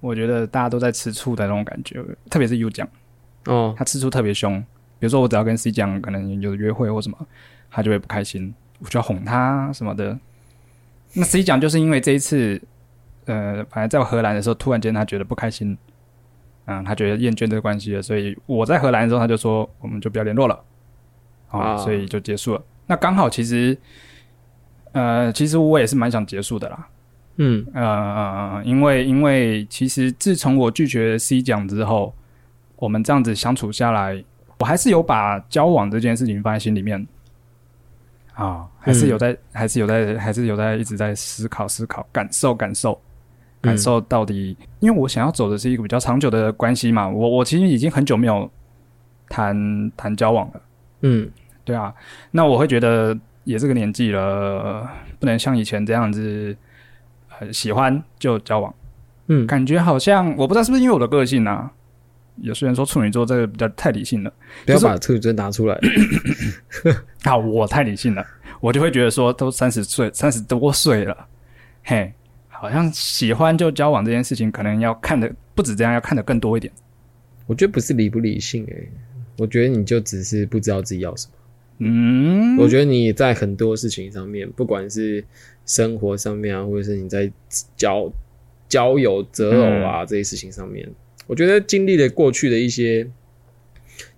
[0.00, 2.86] 我觉得大家都在吃醋的那种感觉，特别是 U 讲，
[3.46, 4.62] 哦，他吃醋特别凶。
[5.02, 7.18] 比如说我只要跟 C 讲可能有约会或什么，
[7.68, 10.16] 他就会不开心，我就要哄他什么的。
[11.14, 12.62] 那 C 讲就是因为这一次，
[13.24, 15.76] 呃，反正在荷兰的时候，突然间他觉得不开心，
[16.66, 20.62] 嗯，他觉得厌倦这个关系了，所以我在荷兰的时候他就说我们就不要联络了，
[21.48, 22.62] 啊、啊所以就结束了。
[22.86, 23.76] 那刚好其实，
[24.92, 26.88] 呃，其实我也是蛮想结束的啦，
[27.38, 32.14] 嗯呃，因为因为其实自从我拒绝 C 讲之后，
[32.76, 34.22] 我们这样子相处下来，
[34.62, 37.04] 我还是有把交往这件事情放在心里面，
[38.32, 42.96] 啊，还是有在，还是有在，还是有在一直在思考思考，感受感受，
[43.60, 48.48] 感受到底，因为我想要走的是一个比较长久的关系嘛，我我其实已经很久没有
[49.28, 50.60] 谈谈交往了。
[51.00, 51.28] 嗯
[51.64, 51.92] 对啊，
[52.30, 56.56] 那我会觉得也这个年纪了，不能像以前这样子，
[57.40, 58.72] 呃，喜欢就交往，
[59.26, 61.68] 嗯，感觉好像我不知道是不是因为我的个性啊。
[62.36, 64.32] 有些人说处女座这个比较太理性了，
[64.64, 65.78] 不要把特征拿出来。
[67.22, 68.26] 好， 我太理性了，
[68.60, 71.26] 我就会觉得说，都三十岁、三十多岁了，
[71.84, 72.12] 嘿，
[72.48, 76.72] 好像喜欢就交往这件事情，可能要看的不止这样，要看的更多一点。
[77.46, 78.88] 我觉得不是理不理性诶、
[79.38, 81.32] 我觉得你就只是不知道自己要什么。
[81.78, 85.24] 嗯，我觉得你在很多事情上面，不管是
[85.66, 87.30] 生活上面啊，或者是你在
[87.76, 88.10] 交
[88.68, 90.88] 交友择偶嗯啊、这些事情上面，
[91.26, 93.00] 我觉得经历了过去的一些，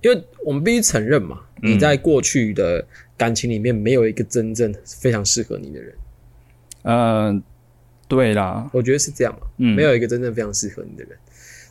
[0.00, 1.72] 因为我们必须承认嘛，嗯。
[1.72, 2.86] 你在过去的
[3.16, 5.94] 感情里面没有一个真正非常适合你的人，
[6.82, 7.42] 呃，
[8.08, 11.16] 对啦，我觉得是这样嘛，嗯，没有一个真正非常适合你的人，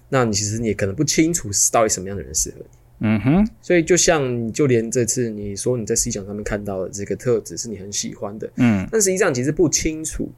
[0.10, 2.66] 那你其实你也可能不清楚到底什么样的人适合你。
[3.06, 8.88] 嗯哼，所以，就像就连这次你说你在思想上面看到的这个特质是你很喜欢的，嗯。
[8.90, 10.32] 但实际上其实不清楚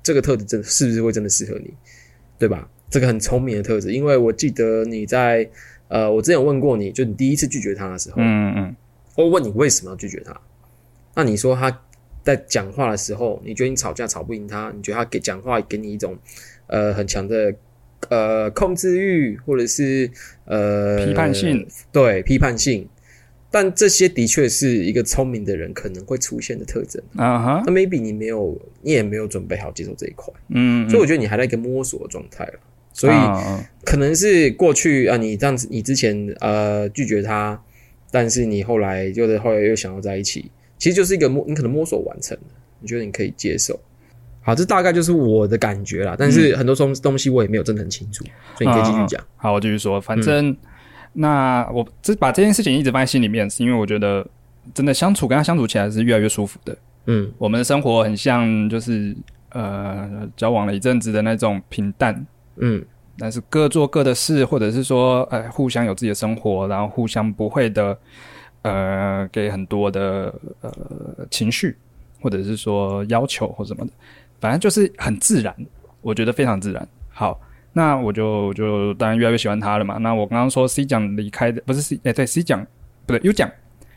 [0.00, 1.74] 这个特质真的是不是会真的适合你，
[2.38, 2.70] 对吧？
[2.94, 5.50] 这个很聪明的特质，因为我记得你在
[5.88, 8.76] 呃，我之前有问过你，就你第一次拒绝他的时候，嗯嗯
[9.16, 10.32] 我问你为什么要拒绝他，
[11.12, 11.76] 那你说他
[12.22, 16.16] 在讲话的时候，你觉得你吵架吵不赢他，你觉得他给讲话给你一种
[16.68, 17.52] 呃很强的
[18.10, 20.08] 呃控制欲，或者是
[20.44, 22.88] 呃批判性，对批判性，
[23.50, 27.02] 但这些的确是一个聪明的人可能会出现的特征。
[27.16, 32.60] 啊哈，那 maybe 你没有，你也没有准备好接受这一块，嗯，所以我觉得你还在一个摸索的状态了。
[32.94, 37.60] 所以啊可能是过去啊，你这样子，你之前呃拒绝他，
[38.10, 42.44] 但是你后来就是后来又想要在一起，其实就是一个摸，你可能摸索完成了，
[42.80, 43.78] 你觉得你可以接受。
[44.40, 48.24] 好，这大概就是我的感觉啦，但是很多东东西我也没有真的很清楚，
[48.56, 49.22] 所以你可以继续讲。
[49.36, 50.56] 好，我继续说，反正、
[51.14, 54.26] 那我这把这件事情一直放在心里面，是因为我觉得
[54.72, 56.76] 真的相处跟他相处起来是越来越舒服的。
[57.06, 59.14] 嗯我们的生活很像就是
[59.50, 62.26] 呃交往了一阵子的那种平淡，
[62.56, 62.84] 嗯
[63.16, 67.96] 但是各做各的事，或者是说呃互相有自己的生活，然后互相不会的
[68.62, 70.72] 呃给很多的呃
[71.30, 71.76] 情绪，
[72.20, 73.92] 或者是说要求或什么的，
[74.40, 75.54] 反正就是很自然，
[76.00, 76.88] 我觉得非常自然。
[77.10, 77.40] 好，
[77.72, 79.96] 那我就就当然越来越喜欢他了嘛。
[79.98, 82.66] 那我刚刚说 C 奖离开的不是 C 哎、对 C 奖
[83.06, 83.48] 不对 U 奖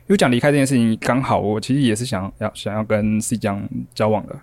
[0.06, 4.36] U 奖离开这件事情，刚好我其实也是想要想要跟 C 奖交往的，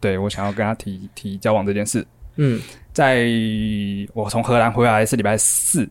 [0.00, 2.06] 对我想要跟他提提交往这件事。
[2.36, 2.60] 嗯
[2.92, 3.26] 在
[4.12, 5.88] 我从荷兰回来是礼拜四，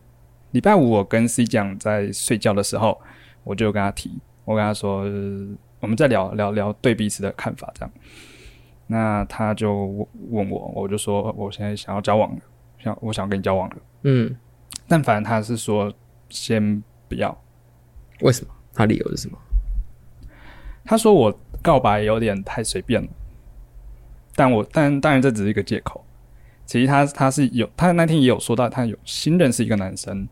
[0.51, 2.99] 礼拜五我跟 C 讲在睡觉的时候，
[3.43, 4.11] 我就跟他提，
[4.45, 5.47] 我跟他说，呃
[5.79, 7.91] 我们在聊聊聊对彼此的看法，这样。
[8.85, 9.87] 那他就
[10.29, 12.41] 问我，我就说我现在想要交往了，
[12.77, 14.35] 想我想跟你交往了，嗯，
[14.87, 15.91] 但反正他是说
[16.29, 17.35] 先不要，
[18.19, 18.53] 为什么？
[18.73, 19.37] 他理由是什么？
[20.85, 23.09] 他说我告白有点太随便了，
[24.35, 26.05] 但我但当然这只是一个借口。
[26.71, 30.25] 其实他他是有，他那天也有说到，他有新认识一个男生。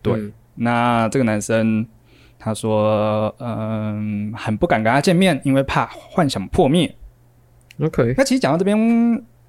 [0.00, 1.84] 对，嗯那这个男生
[2.38, 6.94] 他说，嗯，很不敢跟他见面，因为怕幻想破灭。
[7.80, 8.78] ，OK，那其实讲到这边，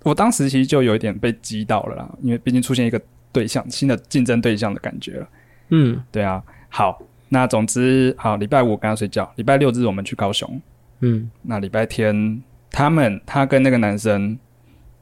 [0.01, 2.99] 我当时其实就有一点被激到了啦，因为毕竟出现一个
[3.31, 5.27] 对象，新的竞争对象的感觉了。
[5.69, 10.59] 嗯对啊，好，那总之好，礼拜五跟他睡觉，礼拜六日我们去高雄，
[11.01, 14.35] 嗯那礼拜天，他们他跟那个男生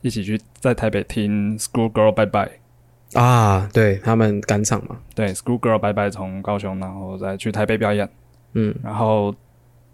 [0.01, 8.09] 一起去在台北听 School Girl Bye Bye，啊，对他们赶场嘛，对 School Girl Bye Bye 从高雄然后再去台北表演，
[8.53, 9.33] 嗯，然后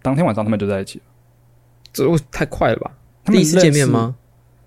[0.02, 1.06] 当天晚上他们就在一起了。
[1.94, 2.92] 这太快了吧？
[3.24, 3.88] 他们第一次见面？
[3.88, 4.16] 吗？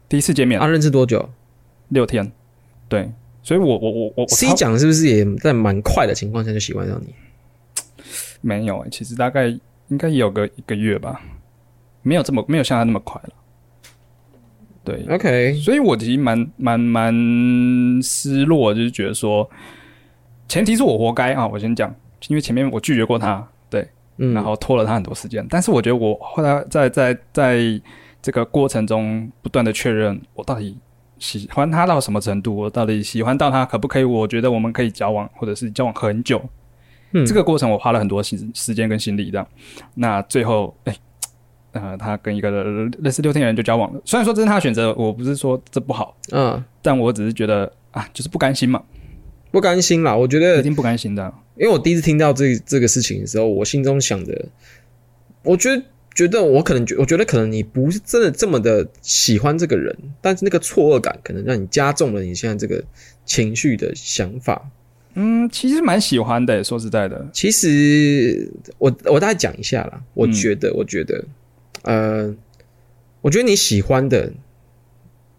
[0.09, 1.31] 第一次见面啊，认识多久
[1.89, 2.31] 六天，
[2.89, 3.11] 对，
[3.43, 7.15] 所以我我我我我？C 超奖是不是也在蛮快的情况下就喜欢上你？
[8.41, 9.47] 没有、欸，其实大概
[9.89, 11.23] 应该也有个一个月吧，
[12.03, 13.31] 没有这么没有像他那么快了。
[14.83, 17.13] 对，OK，所以我其实蛮蛮蛮
[18.03, 19.49] 失落，就是觉得说，
[20.49, 21.47] 前提是我活该啊！
[21.47, 21.95] 我先讲，
[22.29, 25.47] 因为前面我拒绝过他，对，嗯，然后拖了他很多时间。
[25.51, 27.81] 但是我觉得我后来在在在
[28.23, 30.77] 这个过程中不断的确认，我到底
[31.19, 34.05] 喜欢他到什么程度，我到底喜欢到他可不可以？
[34.05, 36.43] 我觉得我们可以交往，或者是交往很久。
[37.13, 39.47] 嗯这个过程我花了很多时时间跟心力，这样。
[39.95, 40.95] 那最后，哎、
[41.73, 42.51] 呃，他跟一个
[42.99, 44.01] 类似六天的人就交往了。
[44.05, 48.83] 虽然说这是他的选择，我不是说这不好，嗯，但我只是觉得啊，就是不甘心嘛，
[49.51, 50.17] 不甘心啦。
[50.17, 51.33] 我觉得一得，定不甘心的。
[51.57, 54.47] 因为我第一次听到这这个事情的时候，我心中想的，
[55.43, 55.83] 我觉得
[56.15, 62.83] 觉得我可能觉，我觉得可能你不是真的这么的喜欢这个人，但是那个错愕感可能让你加重了你现在这个
[63.25, 64.71] 情绪的想法。
[65.15, 67.29] 嗯，其实蛮喜欢的，说实在的。
[67.33, 71.23] 其实我我大概讲一下啦，我嗯觉得，我觉得，
[71.83, 72.35] 呃，
[73.21, 74.33] 我觉得你喜欢的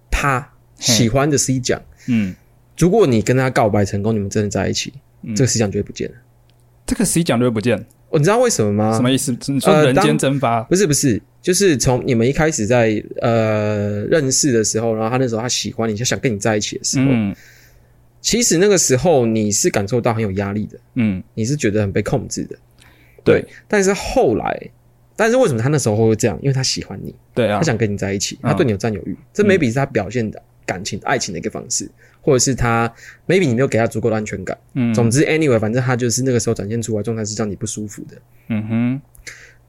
[0.09, 2.35] 他喜欢的 C 奖，嗯，
[2.77, 6.15] 如果你跟他告白成功，你们真的在一起，嗯这个 C 奖就会不见了。
[6.85, 7.77] 这个 C 奖就会不见，
[8.09, 8.93] 哦你知道为什么吗？
[8.95, 9.35] 什么意思？
[9.47, 10.61] 你说人间蒸发？
[10.63, 17.35] 不是不是，就是从你们一开始在呃认识的时候，然后他那时候他喜欢你，就想跟你在一起的时候，嗯
[18.19, 22.55] 其实那个时候你是感受到很有压力的，嗯，你是觉得很被控制的。
[23.23, 24.69] 对但是后来，
[25.21, 26.35] 但是为什么他那时候会这样？
[26.41, 27.59] 因为他喜欢你，对啊。
[27.59, 28.49] 他，想跟你在一起，嗯。
[28.49, 31.87] 他对你有占有欲，这 maybe 是他表现的感情、爱情的一个方式，
[32.21, 32.91] 或者是他
[33.27, 34.57] maybe 你没有给他足够的安全感。
[34.73, 34.91] 嗯。
[34.95, 38.17] 总之，anyway，反正他就是那个时候展现出来的状态是让你不舒服的。
[38.47, 39.01] 嗯哼，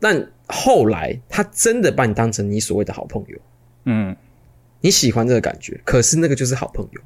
[0.00, 3.38] 但后来他真的把你当成你所谓的好朋友，
[3.84, 4.16] 嗯。
[4.80, 7.00] 你喜欢这个感觉，可是那个就是好朋友，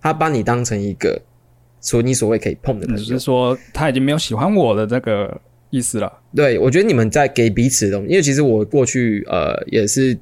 [0.00, 1.20] 他把你当成一个
[1.80, 3.02] 所你所谓可以碰的朋友。
[3.02, 3.18] 你是。
[3.18, 5.38] 说他已经没有喜欢我的这个
[5.70, 6.12] 意思了？
[6.34, 10.18] 对，我觉得你们在给彼此的东西，因为其实我过去呃也是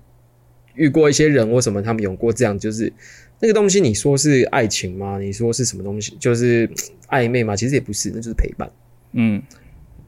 [0.75, 2.93] 遇过一些人或什么，他们有过这样，就是
[3.41, 5.19] 那个东西，你说是爱情吗？
[5.19, 6.17] 你说是什么东西？
[6.19, 6.69] 就是
[7.09, 7.55] 暧昧吗？
[7.55, 8.71] 其实也不是，那就是陪伴。
[9.13, 9.43] 嗯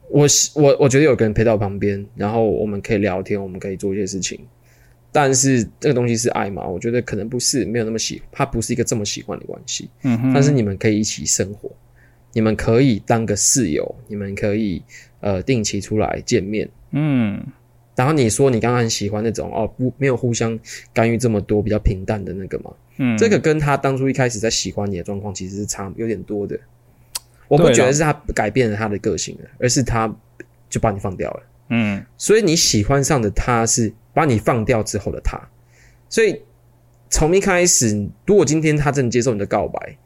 [0.09, 4.39] 我喜我我觉得有个人陪到我旁边，然后我们可以聊天，我们可以做一些事情。
[5.11, 6.67] 但是这个东西是爱吗？
[6.67, 9.89] 我觉得可能不是，没有那么喜，它不是一个这么喜欢的关系。
[10.03, 11.71] 嗯哼，但是你们可以一起生活，
[12.33, 14.81] 你们可以当个室友，你们可以
[15.19, 16.69] 呃定期出来见面。
[16.91, 17.43] 嗯，
[17.95, 20.57] 然后你说你刚刚很喜欢那种哦不没有互相
[20.93, 26.59] 干预这么多比较平淡的那个嘛，嗯，这个跟他当初一开始在喜欢你的状况其实是差有点多的。
[27.47, 30.13] 我不觉得是他改变了他的个性了，而是他
[30.69, 31.43] 就把你放掉了。
[31.69, 32.05] 嗯。
[32.17, 35.39] 所以你喜欢上的他是把你放掉之后的他，
[36.09, 36.39] 所以
[37.09, 39.97] 从一开始，如果今天他真的接受你的告白，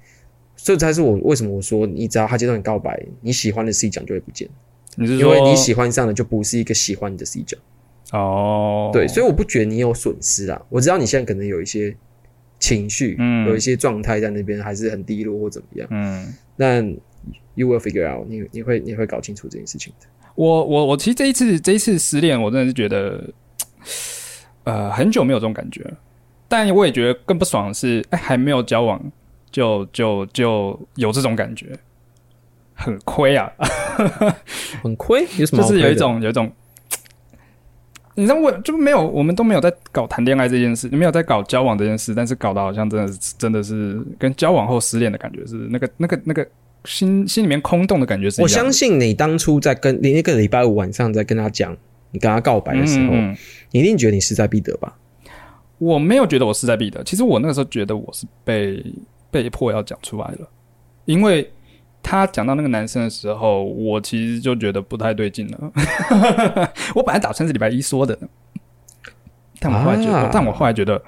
[0.56, 4.48] 这才是我为什么我说，你只要他接受你告白，你喜欢的事讲就会不见，
[4.96, 7.60] 你是说因为你喜欢上的就不是一个喜欢你的 C 奖。
[8.12, 10.62] 哦，对，所以我不觉得你有损失啊。
[10.70, 11.96] 我知道你现在可能有一些
[12.60, 16.86] 情绪，嗯有一些状态在那边，还是很低落或怎么样，嗯，但
[17.56, 20.08] you will figure out，你你会你会搞清楚这件事情的。
[20.36, 23.34] 我我我其实这一次这一次失恋，我真的是觉得，
[24.64, 25.98] 呃，很久没有这种感觉了。
[26.48, 29.02] 但我也觉得更不爽的是，哎，还没有交往
[29.50, 31.76] 就就就有这种感觉，
[32.84, 33.50] 很亏啊！
[34.82, 36.52] 很亏，有什么就是有一种有一种，
[38.16, 46.46] 你知道我就没有，我们都没有在搞谈恋爱这件事，没有在搞交往这件事，但是搞得好像真的是真的是跟交往后失恋的感觉是那个那个那个
[46.84, 48.48] 心心里面空洞的感觉是我。
[48.48, 51.76] 相信你当初在跟你那个礼拜五晚上在跟他讲，
[52.12, 53.14] 你跟他告白的时候，
[53.72, 54.94] 你一定觉得你势在必得吧？
[55.80, 58.84] 我没有觉得我势在必得，其实我那个时候觉得我是被
[59.32, 60.50] 被迫要讲出来了，
[61.06, 61.50] 因为
[62.04, 65.72] 他讲到那个男生的时候，我其实就觉得不太对劲了。
[66.94, 68.16] 我本来打算是礼拜一说的，
[69.60, 71.02] 但我后来觉得，啊但我后来觉得，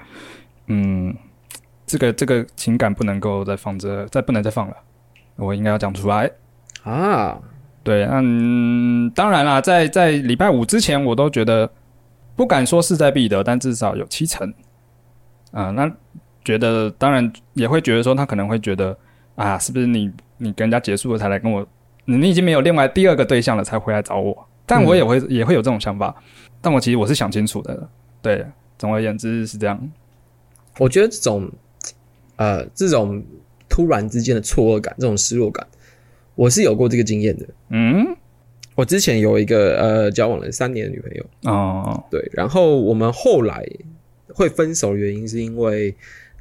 [0.68, 1.14] 嗯，
[1.86, 4.76] 这个这个情感不能够再放着，再不能再放了，
[5.36, 6.30] 我应该要讲出来。
[6.82, 7.38] 啊，
[7.84, 11.70] 对，嗯，当然啦，在在礼拜五之前，我都觉得
[12.34, 14.52] 不敢说势在必得，但至少有七成。
[15.52, 15.90] 啊、那
[16.44, 18.96] 觉得当然也会觉得说，他可能会觉得
[19.36, 21.64] 啊，是不是你你跟人家结束了才来跟我，
[22.06, 24.36] 你你已经没有另外第二个对象了才回来找我？
[24.66, 26.12] 但我也会、也会有这种想法，
[26.60, 27.88] 但我其实我是想清楚的。
[28.20, 28.44] 对，
[28.76, 29.80] 总而言之是这样。
[30.78, 31.48] 我觉得这种
[32.34, 33.22] 呃这种
[33.68, 35.64] 突然之间的错愕感，这种失落感，
[36.34, 37.46] 我是有过这个经验的。
[37.68, 38.16] 嗯，
[38.74, 43.64] 我之前有一个呃交往了三年的女朋友，哦，对，然后我们后来
[44.34, 45.94] 会分手的原因是因为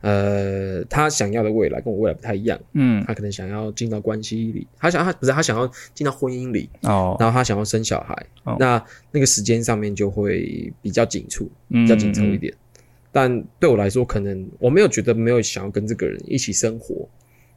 [0.06, 8.14] 呃他想要的未来跟我未来不太一样，嗯，他可能想要进到关系里，他想他不是他想要进到婚姻里，哦，然后他想要生小孩，
[8.44, 8.56] 哦。
[8.60, 12.54] 那那个时间上面就会比较紧促，比比较紧凑一点。
[13.12, 17.10] 但对我来说，可能我没有觉得没有想要跟这个人一起生活，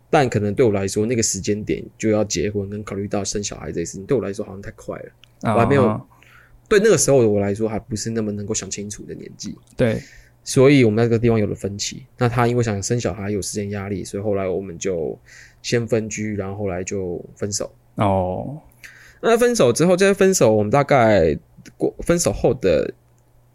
[0.08, 5.10] 但可能对我来说，那个时间点就要结婚跟考虑到生小孩这件事情，对我来说好像太快了。
[5.42, 6.00] 我我还没有
[6.66, 10.00] 对那个时候的我来说，还不是那么能够想清楚的年纪，对，
[10.48, 12.06] 所以我们在这个地方有了分歧。
[12.16, 15.18] 那他因为想生小孩有时间压力，所以后来我们就
[15.60, 17.70] 先分居，然后后来就分手。
[17.96, 18.58] 哦，
[19.20, 21.38] 那分手之后，在分手，我们大概
[21.76, 22.94] 过分手后的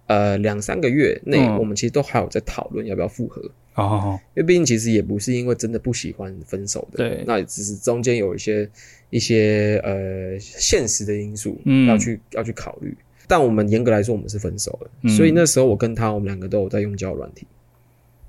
[0.06, 3.42] 呃两三个月内，嗯我们其实都还有在讨论要不要复合，
[3.74, 8.70] 哦，因为毕竟其实也不是因为真的不喜欢分手的，对那只是中间有一些
[9.14, 11.88] 一些呃现实的因素嗯。
[11.88, 12.98] 要去、要去考虑。
[13.28, 15.10] 但我们严格来说，我们是分手了，嗯。
[15.12, 17.46] 所以那时候我跟他，我们两个都有在用交友软体。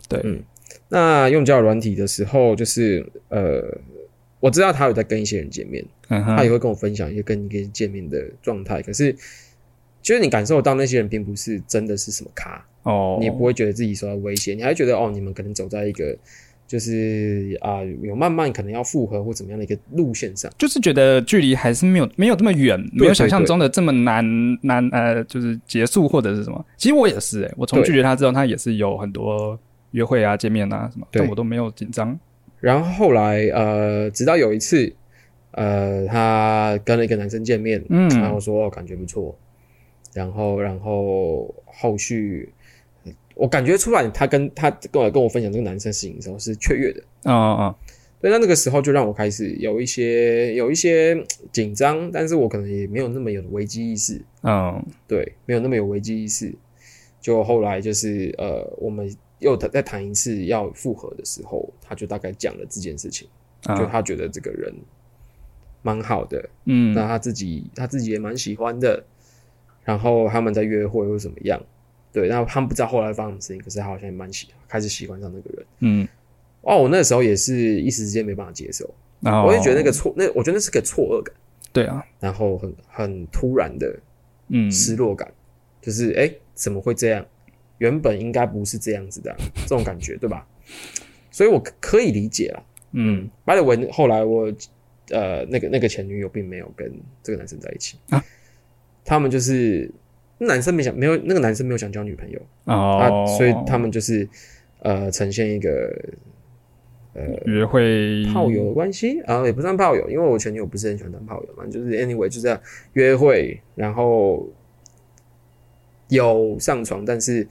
[0.08, 0.42] 对，嗯。
[0.88, 3.62] 那用交友软体的时候，就是呃，
[4.40, 8.82] 我知道他有在跟一些人见面，嗯他也会跟我分享一些跟一个人见面的状态。
[8.82, 9.14] 可是，
[10.02, 16.16] 就是你感受到那些人并不是真的是什么咖，哦，你也不会觉得自己受到威胁，你还觉得哦，你们可能走在一个
[16.74, 20.50] 就是啊、有慢慢可能要复合或怎么样的一个路线上。
[20.58, 24.24] 就是觉得距离还是没有没有这么远，没有想象中的这么难
[24.62, 26.66] 难呃，就是结束或者是什么。
[26.76, 29.56] 其实我也是诶、我从拒绝他之后，他也是有很多
[29.92, 32.18] 约会啊、见面啊什么，对但我都没有紧张。
[32.58, 34.92] 然后后来呃，直到有一次，
[35.52, 39.38] 呃，他跟了一个男生见面，嗯然后说、哦、感觉不错，
[40.12, 42.52] 然后然后后续
[43.34, 47.02] 我感觉出来，他跟他跟我跟我分享这个男生事情的时候是雀跃的。
[47.24, 47.74] 哦哦，
[48.20, 56.54] 对，那那个时候就让我开始有一些 有一些嗯 紧张，但是我可能也没有那么有危机意识，嗯对，没有那么有危机意识。
[57.20, 63.26] 就后来就是呃，我们又再谈一次要复合的时候，他就大概讲了这件事情，
[63.62, 64.72] 就啊他觉得这个人
[65.80, 66.94] 蛮好的，嗯。
[66.94, 69.02] 那他自己他自己也蛮喜欢的，
[69.84, 71.58] 然后他们在约会或怎么样，
[72.14, 75.66] 对，那他们不知道后来发生什么事情，可是他好像也蛮喜开始喜欢上那个人。
[75.80, 76.08] 嗯，
[76.62, 78.88] 哦，我那时候也是一时之间没办法接受，
[79.20, 81.34] 然后我也觉得那个错，那我觉得那是个错愕感，
[81.72, 83.98] 对啊，然后很很突然的
[84.48, 85.30] 嗯失落感，
[85.82, 87.26] 就是哎、诶怎么会这样？
[87.78, 89.36] 原本应该不是这样子的啊、
[89.66, 90.46] 这种感觉，对吧？
[91.32, 92.62] 所以我可可以理解啦。
[92.92, 94.54] 嗯 By the way，后来我
[95.10, 96.90] 呃那个那个前女友并没有跟
[97.24, 98.24] 这个男生在一起啊，
[99.04, 99.90] 他们就是
[100.38, 102.40] 男生没想没有那个男生没有想交女朋友。
[102.64, 102.98] 哦。
[102.98, 104.28] 啊，，所以他们就是
[104.80, 105.94] 呃呈现一个
[107.14, 108.24] 呃约会。
[108.32, 109.20] 炮友的关系？
[109.22, 112.60] 啊，也不算炮友，因为我前女友不是很喜欢当炮友嘛，就是 anyway 就这样
[112.94, 114.48] 约会，然后
[116.08, 117.46] 有上床，但是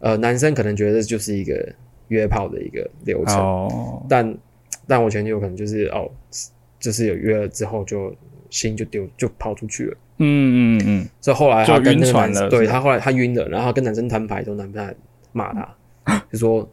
[0.00, 1.74] 呃男生可能觉得这就是一个
[2.08, 4.38] 约炮的一个流程，哦，但
[4.86, 6.10] 但我前女友可能就是哦，
[6.78, 8.14] 就是有约了之后就
[8.50, 14.94] 心就丢就抛出去了，嗯嗯嗯，所以后来他跟那个男生对他后来他晕了，然后跟男生摊牌，都男生还
[15.32, 16.68] 骂他，就说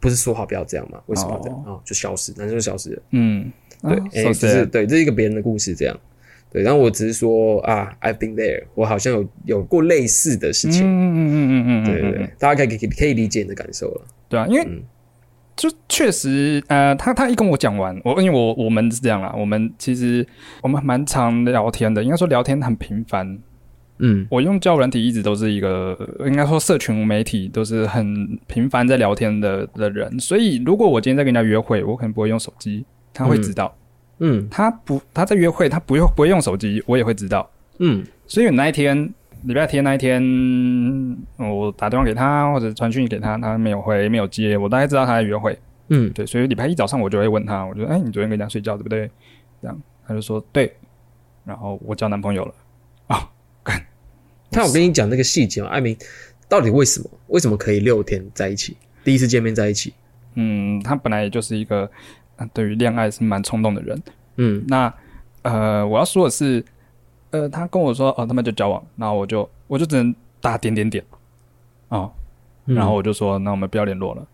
[0.00, 1.00] 不是说好不要这样吗？
[1.06, 1.64] 为什么要这样？
[1.66, 3.02] 哦，就消失，男生就消失了。
[3.10, 3.50] 嗯，
[3.82, 5.98] 对，啊哎、只是对，这是一个别人的故事，这样。
[6.50, 10.82] 对，然后我只是说啊，I've been there，我好像有有过类似的事情。
[10.82, 14.06] 嗯嗯嗯嗯嗯，对对对，大家可以可以可以理解你的感受了。
[14.28, 14.82] 对啊，因为嗯
[15.54, 20.26] 就确实，呃，他他一跟我讲完，我因为我我们是这样啦，我们其实
[20.62, 23.38] 我们蛮常聊天的，应该说聊天很频繁。
[23.98, 24.26] 嗯。
[24.30, 25.96] 我用交友软体一直都是一个，
[26.26, 33.70] 应该说社群媒体都是很频繁在聊天的的人，所以如果我今天在跟人家约会，我可能不会用手机，他会知道；
[34.18, 34.48] 嗯。
[34.50, 37.48] 他不他在约会，他不用不会用手机，我也会知道。
[37.78, 38.02] 嗯。
[38.26, 39.12] 所以那一天
[39.44, 40.22] 礼拜天那一天，
[41.36, 45.58] 我打电话给他或者传讯息给他，他没有回，没有接，我大概知道他在约会。
[45.88, 49.10] 嗯对，所以礼拜一早上我就会问他，我就哎，你昨天跟人家睡觉对不对？
[49.60, 50.72] 这样他就说对，
[51.44, 52.54] 然后我交男朋友了。
[54.50, 55.68] 他有跟你讲那个细节嘛？
[55.68, 55.96] 艾明
[56.48, 57.10] 到底为什么？
[57.28, 58.76] 为什么可以六天在一起？
[59.02, 59.92] 第一次见面在一起？
[60.34, 61.90] 嗯，他本来也就是一个
[62.36, 64.00] 呃对于恋爱是蛮冲动的人。
[64.36, 64.92] 嗯那
[65.42, 66.64] 呃，我要说的是，
[67.32, 71.04] 呃，他跟我说哦，他们就交往，然后我就我就只能打点点点
[71.88, 72.10] 哦，
[72.66, 74.26] 嗯然后我就说那我们不要联络了。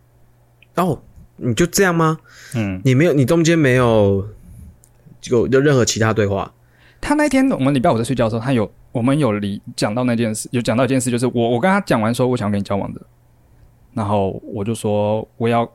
[0.76, 1.00] 哦，
[1.36, 2.18] 你就这样吗？
[2.54, 4.28] 嗯，你没有，你中间没有
[5.20, 6.52] 就有任何其他对话？
[7.00, 13.00] 他那天我们礼拜五在睡觉的时候，他有我们有理讲到那件事，有讲到一件事，就是我我跟他讲完说我想跟你交往的，
[13.94, 15.68] 然后我就说我要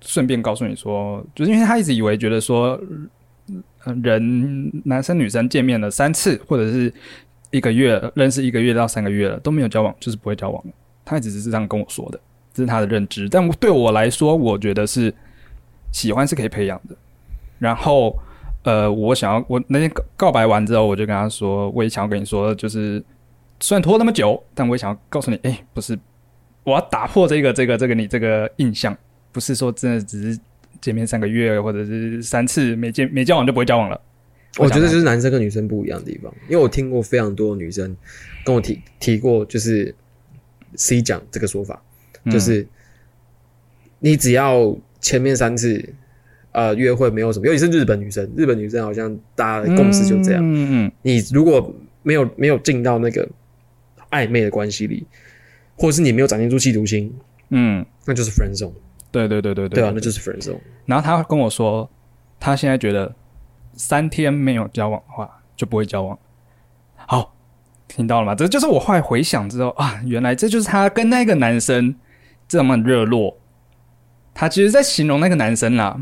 [0.00, 2.80] 顺便告诉你说，就是因为他一直以为觉得说，呃
[4.02, 6.92] 人男生女生见面了三次或者是
[7.50, 10.64] 一个月认识一个月到三个月了都没有交往，就是不会交往。
[11.04, 12.20] 他一直是这样跟我说的，
[12.52, 13.28] 这是他的认知。
[13.28, 15.12] 但对我来说，我觉得是
[15.92, 16.94] 喜欢是可以培养的。
[17.58, 18.16] 然后
[18.62, 23.02] 呃，我想要我那天告告白完之后，我就跟他说，我也想要跟你说，就是
[23.58, 25.98] 虽然拖那么久，但我也想要告诉你，哎、不是，
[26.62, 28.96] 我要打破这个这个这个你这个印象，
[29.32, 30.40] 不是说真的只是
[30.80, 34.00] 见面三个月或者是三次没见没交往就不会交往了。
[34.58, 37.96] 我觉得就是男生跟女生不一样的地方，因为我听过非常多女生
[38.44, 39.94] 跟我提提过，就是
[40.74, 41.80] C 讲这个说法，
[42.24, 42.32] 嗯。
[42.32, 42.66] 就是
[44.00, 45.88] 你只要前面三次
[46.52, 50.92] 呃约会没有什么，尤其是日本女生，日本女生好像大家的共识就这样，嗯嗯。
[51.02, 51.72] 你如果
[52.02, 53.28] 没有没有进到那个
[54.10, 55.06] 暧昧的关系里，
[55.76, 57.14] 或者是你没有展现出企图心，
[57.50, 58.72] 嗯，那就是 friend zone，
[59.10, 60.58] 对对对对对啊，那就是 friend zone。
[60.86, 61.88] 然后他跟我说，
[62.38, 63.14] 他现在觉得
[63.74, 66.18] 三天没有交往的话就不会交往。
[66.96, 67.34] 好，
[67.88, 68.34] 听到了吗？
[68.34, 71.94] 这就是我后来回想之后啊，原来这就是他跟那个男生
[72.46, 73.36] 这么热络。
[74.32, 76.00] 他其实在形容那个男生啦，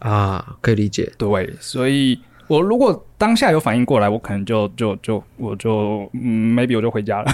[0.00, 1.10] 啊，可以理解。
[1.16, 7.32] 对，所以我如果当下有反应过来，我可能就就就我就嗯，maybe 我就回家了，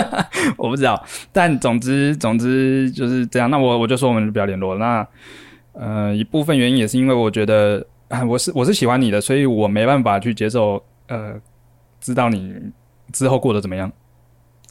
[0.56, 1.02] 我不知道。
[1.32, 3.50] 但总之总之就是这样。
[3.50, 4.78] 那我我就说我们就不要联络了。
[4.80, 5.06] 那
[5.72, 11.34] 呃，一部分原因也是因为我觉得啊，我是我是喜欢你的，所以我没办法去接受呃，
[12.00, 12.54] 知道你
[13.12, 13.90] 之后过得怎么样。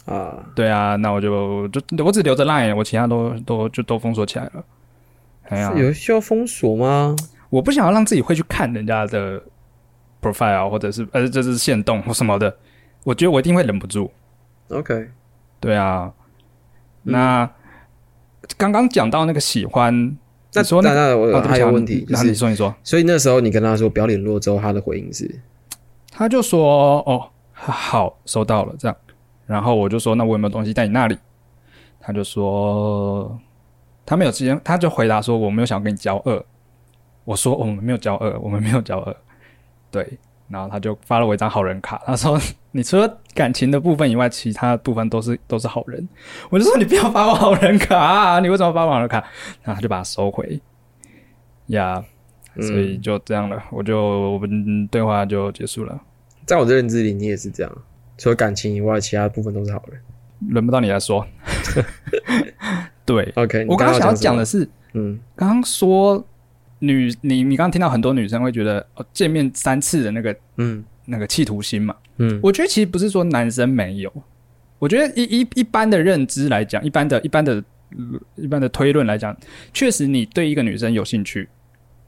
[0.06, 4.64] 啊，对啊，那我就就我只留着 line，我其他都都就都封锁起来了。
[5.50, 7.16] 哎呀，有需要封锁吗？
[7.50, 9.42] 我不想要让自己会去看人家的
[10.22, 12.56] profile 或者是呃这是限动或什么的，
[13.04, 14.12] 我觉得我一定会忍不住。
[14.70, 15.10] OK，
[15.60, 16.12] 对啊，
[17.04, 17.50] 嗯那
[18.58, 19.94] 刚刚讲到那个喜欢，
[20.54, 25.40] 那你说那那那我哦还有问题，就然后你是说你说，所以那时候你跟他说不要联络之后，他的回应是
[26.12, 28.98] 他就说哦好收到了这样，
[29.46, 31.18] 然后我就说那我有没有东西在你那里？
[32.02, 33.38] 他就说
[34.06, 36.44] 他没有时间，他就回答说我没有想跟你交恶。
[37.26, 39.16] 我说、哦我们没有交恶，我们没有交恶。
[39.92, 40.18] 对，
[40.48, 42.40] 然后他就发了我一张好人卡，他说
[42.72, 46.08] 你除了感情的部分以外，其他部分都是都是好人。
[46.50, 49.18] 我就说你不要发我好人卡、啊，你为什么发我好人卡？
[49.64, 50.60] 然后他就把它收回。
[51.68, 52.04] 呀、
[52.56, 55.98] 嗯所以就这样了，我就我们对话就结束了。
[56.46, 57.72] 在我的认知里，你也是这样，
[58.18, 60.02] 除了感情以外，其他部分都是好人。
[60.50, 61.26] 轮不到你来说。
[63.06, 66.24] 对，OK，我刚刚想要讲的是，嗯刚刚说
[66.80, 70.84] 女你你刚刚听到很多女生会觉得哦，见面三次的那个嗯。
[71.12, 72.40] 那个企图心嘛，嗯。
[72.44, 74.14] 我觉得其实不是说男生没有，
[74.78, 77.56] 我觉得一一一般的认知来讲，一般的一般的
[77.98, 79.36] 呃一般的推论来讲，
[79.74, 81.50] 确实你对一个女生有兴趣，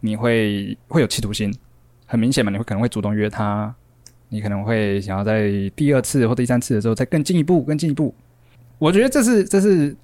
[0.02, 1.52] 你会会有企图心，
[2.06, 3.74] 很明显嘛，你会可能会主动约她，
[4.30, 8.14] 你可能会想要在第二次或第三次的时候再更进一步，更进一步。
[8.78, 9.96] 我觉得这是这是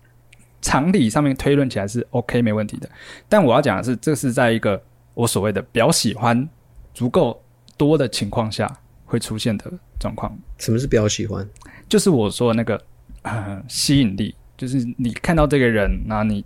[0.67, 2.89] 常理上面推论起来是 OK 没问题的，
[3.29, 4.81] 但我要讲的是，这是在一个
[5.13, 6.45] 我所谓的比较喜欢
[6.93, 7.41] 足够
[7.77, 8.69] 多的情况下
[9.05, 10.37] 会出现的状况。
[10.57, 11.47] 什么是比较喜欢？
[11.87, 12.81] 就是我说的那个
[13.21, 16.43] 呃吸引力，就是你看到这个人，那你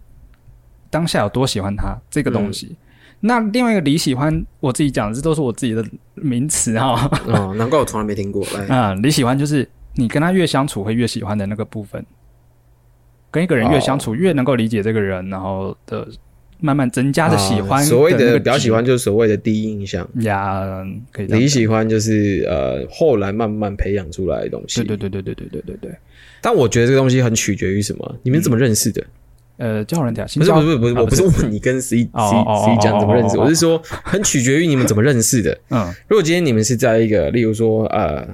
[0.91, 2.78] 当下有多喜欢他这个东西。
[3.22, 7.09] 那另外一个李喜欢，我自己讲的，这都是我自己的名词哈。
[7.26, 8.45] 哦，难怪我从来没听过。
[8.53, 12.05] 来， 啊、李喜欢就是你跟他越相处会越喜欢的那个部分，
[13.32, 16.08] 跟一个人越相处、越能够理解这个人，然后的
[16.60, 20.08] 慢慢增加的喜欢啊所谓的比较喜欢，就是所谓的第一印象。
[20.20, 20.86] 呀，
[21.30, 24.84] 你喜欢就是呃后来慢慢培养出来的东西。
[24.84, 25.92] 对对对对对对对对。
[26.42, 28.16] 但我觉得这个东西很取决于什么？
[28.22, 29.04] 你们怎么认识的？
[29.58, 35.56] 呃，交友软体啊，不是不是不是，啊我不是问你跟 C C C 讲怎么认识，我是说很取决于你们怎么认识的。
[35.70, 38.28] 嗯如果今天你们是在一个，例如说呃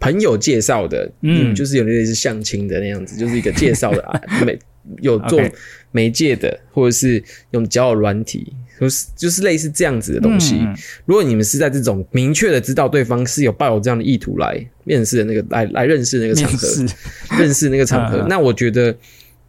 [0.00, 1.54] 朋友介绍的，嗯。
[1.54, 4.58] 就是有点类似相亲的那样子，就是一个介绍的 啊，媒
[5.02, 5.40] 有做
[5.92, 10.56] 媒介的，或者是用交友软体，就是就是类似这样子的东西。
[10.58, 10.74] 嗯
[11.04, 16.66] 如果你们是在这种明确的知道对方是有抱有这样的意图来面试的那个来来认识那个场合，
[17.38, 18.96] 认识那个场合 那我觉得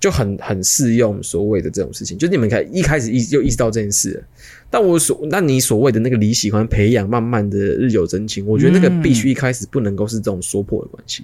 [0.02, 4.24] 就很很适用所谓的这种事情，就是你们开一开始意就意识到这件事了。
[4.70, 11.24] 但我所那你所谓的那个你喜欢培养，慢慢的日久生情，我觉得那个必须一开始不能够是这种说破的关系，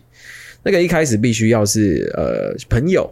[0.61, 3.11] 那个一开始必须要是呃朋友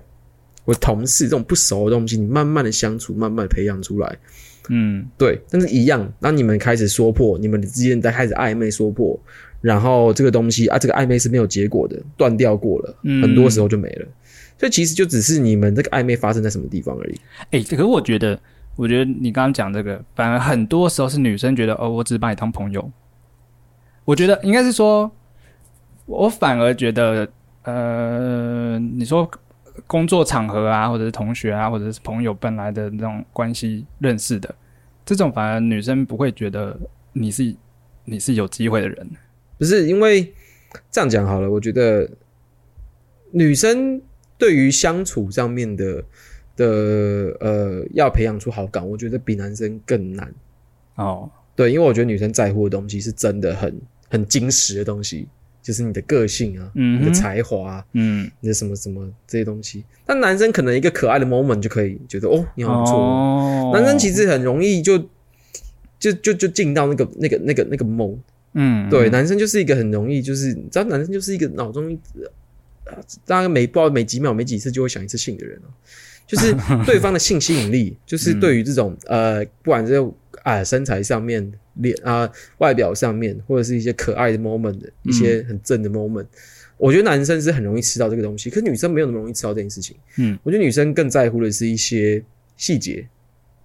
[0.64, 4.18] 或同事这种不熟的东西，你慢慢的相处，慢慢地培养出来。
[4.70, 9.20] 嗯对，但是一样，当你们开始说破，你们之间在开始暧昧说破，
[9.62, 14.06] 然后这个东西啊，这个暧昧是没有结果的，断掉过了，嗯很多时候就没了。
[14.06, 14.25] 所
[14.62, 17.20] 以其实就只是你们这个暧昧发生在什么地方而已。
[17.52, 18.40] 哎、可是我觉得，
[18.76, 22.92] 我觉得你刚刚讲这个，反而很多时候是女生觉得，哦，我只是把你当朋友。
[24.06, 25.12] 我觉得应该是说，
[26.06, 27.28] 我反而觉得，
[27.64, 29.30] 呃，你说
[29.88, 34.54] 工作场合啊，或者是同学啊，或者是朋友本来的那种关系认识的，
[35.04, 36.78] 这种反而女生不会觉得
[37.14, 37.56] 你是
[38.06, 39.10] 你是有机会的人。
[39.58, 40.34] 不是因为
[40.92, 42.10] 这样讲好了，我觉得
[43.32, 44.02] 女生
[44.46, 46.04] 对于相处上面的
[46.56, 46.66] 的
[47.40, 50.32] 呃，要培养出好感，我觉得比男生更难。
[50.94, 55.28] 哦，对，因为我觉得女生在乎的东西是真的很很精实的东西，
[55.64, 59.84] 就是你的个性啊，嗯你的才华、啊，嗯，你的什么什么这些东西。
[60.06, 63.72] 但男生可能一个可爱的 moment 就可以觉得哦，你好不错哦。
[63.72, 65.00] 哦男生其实很容易就
[65.98, 68.20] 就就就进到那个那个那个那个 mode。
[68.54, 71.98] 嗯，对，男生就是一个很容易，就是你知道，男生就是一个脑中
[73.26, 75.70] 大概每不知道每几秒、每几次就会想一次性的人哦。
[76.28, 76.56] 就是
[76.86, 79.94] 对方的性吸引力， 就是对于这种呃，不管是
[80.42, 82.28] 啊身材上面、脸啊
[82.58, 86.26] 外表上面，或者是一些可爱的 moment 的一些很正的 moment，、
[86.78, 89.96] 我觉得男生是很容易吃到这个东西，可是女生没有那么容易吃到这件事情。
[90.18, 92.24] 嗯，我觉得女生更在乎的是一些
[92.58, 93.08] 细节、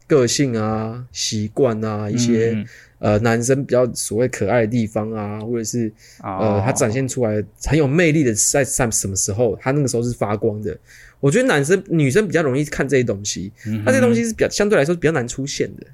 [0.07, 2.67] 个性啊、习惯啊，一些、嗯
[3.01, 5.93] 呃男生比较所谓可爱的地方啊，或者是
[6.23, 10.79] 呃哦他展现出来很有魅力的在在什么时候，他那个时候是发光的。
[11.19, 15.87] 我觉得男生女生比较容易看这些东西，嗯那这些东西是比较相对来说比较难出现的。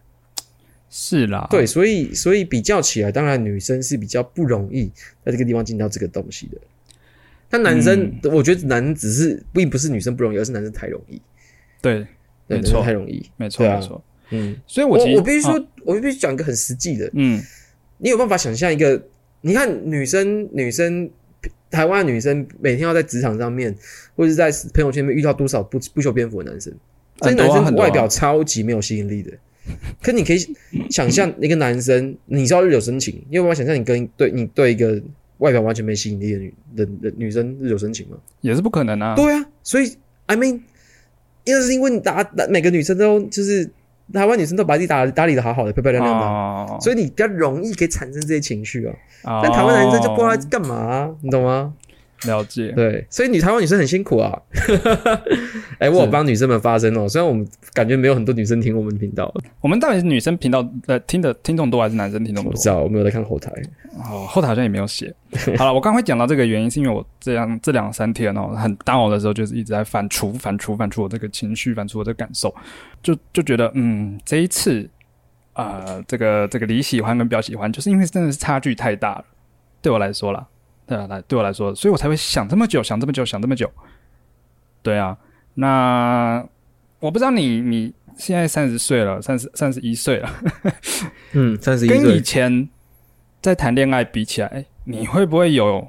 [0.89, 4.91] 是啦，对，所以所以比较起来，当然女生是比较不容易
[5.25, 6.59] 在这个地方进到这个东西的。
[7.51, 11.21] 但男生，嗯我觉得男只是并不是女生不容易，而是男生太容易，
[11.83, 12.07] 对，
[12.47, 13.29] 没错生太容易。
[13.37, 14.03] 没错没错。
[14.31, 17.43] 嗯，所以我我必须说，啊我必须讲一个很实际的，嗯
[17.99, 19.03] 你有办法想象一个？
[19.43, 21.09] 你看女生，女生，
[21.70, 23.72] 台湾女生每天要在职场上面，
[24.16, 26.72] 或者是在朋友圈里面遇到多少不不修边幅的男生？
[27.20, 29.31] 这些男生外表超级没有吸引力的。
[30.03, 30.39] 可你可以
[30.91, 35.01] 想象一个男生，你知道日久生情，你有办法想象你跟对你对一个
[35.39, 38.16] 外表完全没吸引力的女的的女生日久生情吗？
[38.41, 39.14] 也是不可能啊。
[39.14, 39.93] 对啊，所以
[40.27, 40.61] I mean，
[41.45, 43.70] 因为是因为你打打每个女生都就是
[44.13, 48.95] 台湾女生都把自己打打理的好好的，漂漂亮亮的所以你比较容易可以产生这些情绪啊。
[49.25, 51.73] 哦但台湾男生就不知道在干嘛啊、你懂吗？
[52.27, 52.72] 了解。
[52.72, 54.37] 对，所以女台湾女生很辛苦啊。
[55.79, 62.59] 哎、我有帮女生们发声哦，虽然我们感觉没有很多女生听我们频道，我们到底是女生频道呃听的听众多，还是男生听众多我不？
[62.59, 63.53] 知道，我没有在看后台。
[63.99, 65.14] 哦，后台好像也没有写。
[65.57, 72.55] 好了，我刚会讲到这个原因，是因为我这样这两三天哦，很当我的时候，就是一直在反刍、反刍、反刍我这个情绪，反刍我的感受，
[73.03, 74.89] 就就觉得，嗯，这一次
[75.55, 79.24] 呃，这个这个你喜欢跟表喜欢，就是因为真的是差距太大了，
[79.81, 80.47] 对我来说啦，
[80.87, 83.70] 对啊，来对我来说，所以我才会想这么久，想这么久，想这么久。
[84.82, 85.18] 对啊，
[85.55, 86.47] 那
[87.01, 90.30] 我不知道你你现在三十岁了，三十三十一岁了，
[91.34, 92.68] 嗯，三十一跟以，前
[93.43, 95.87] 在谈恋爱比起来，你会不会有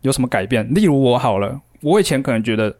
[0.00, 0.66] 有什么改变？
[0.72, 2.74] 例如我好了，我以前可能觉得，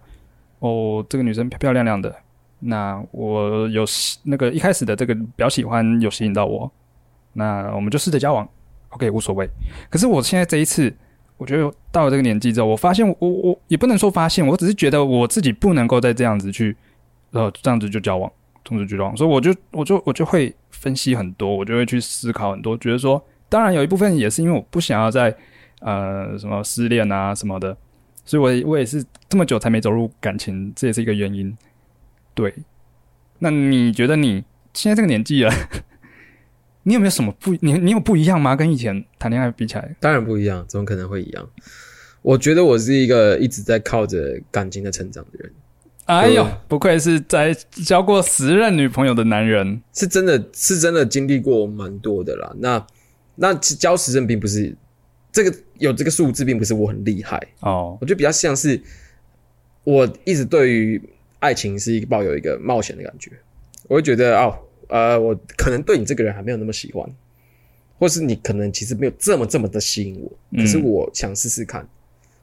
[0.61, 2.15] 哦，这个女生漂漂亮亮的，
[2.59, 3.85] 那我有
[4.23, 6.71] 那个一开始的这个比较喜欢有吸引到我，
[7.35, 8.49] 那我们就试着交往
[8.91, 9.49] ，OK 无所谓。
[9.89, 10.95] 可是我现在这一次，
[11.37, 16.77] 我觉得到了这个年纪之后，我发现我我也不能说发现，我只是觉得我自己不能够再这样子去，
[17.33, 18.31] 呃，这样子就交往，
[18.63, 25.35] 这样子就交往，所以我就我就我就会分析很多，我就会去思考很多，觉得说，当然有一部分也是因为我不想要在
[25.81, 27.77] 呃什么失恋啊什么的，
[28.25, 31.57] 所以我我也是这么久才没走入感情，这也是一个原因。
[32.35, 32.55] 对，
[33.39, 35.53] 那你觉得你现在这个年纪了，
[36.83, 38.57] 你有没有什么不你你有不一样吗？
[38.57, 39.97] 跟以前谈恋爱比起来？
[40.01, 41.49] 当然不一样，怎么可能会一样？
[42.23, 45.53] 我觉得我是一个一直在靠着感情的成长的人，
[46.05, 47.55] 哎呦，不愧是在
[47.85, 49.81] 交过十任女朋友的男人。
[49.95, 52.53] 是真的是真的经历过蛮多的啦。
[52.59, 52.87] 那
[53.37, 54.77] 那交十任并不是
[55.33, 58.79] 这个有这个数字，并不是我很厉害，哦，我觉得比较像是
[59.85, 61.01] 我一直对于
[61.39, 63.31] 爱情是一个抱有一个冒险的感觉，
[63.89, 64.59] 我会觉得哦，
[64.91, 67.09] 呃，我可能对你这个人还没有那么喜欢，
[67.99, 71.89] 或是你可能其实没有这么这么的吸引我，可是我想试试看、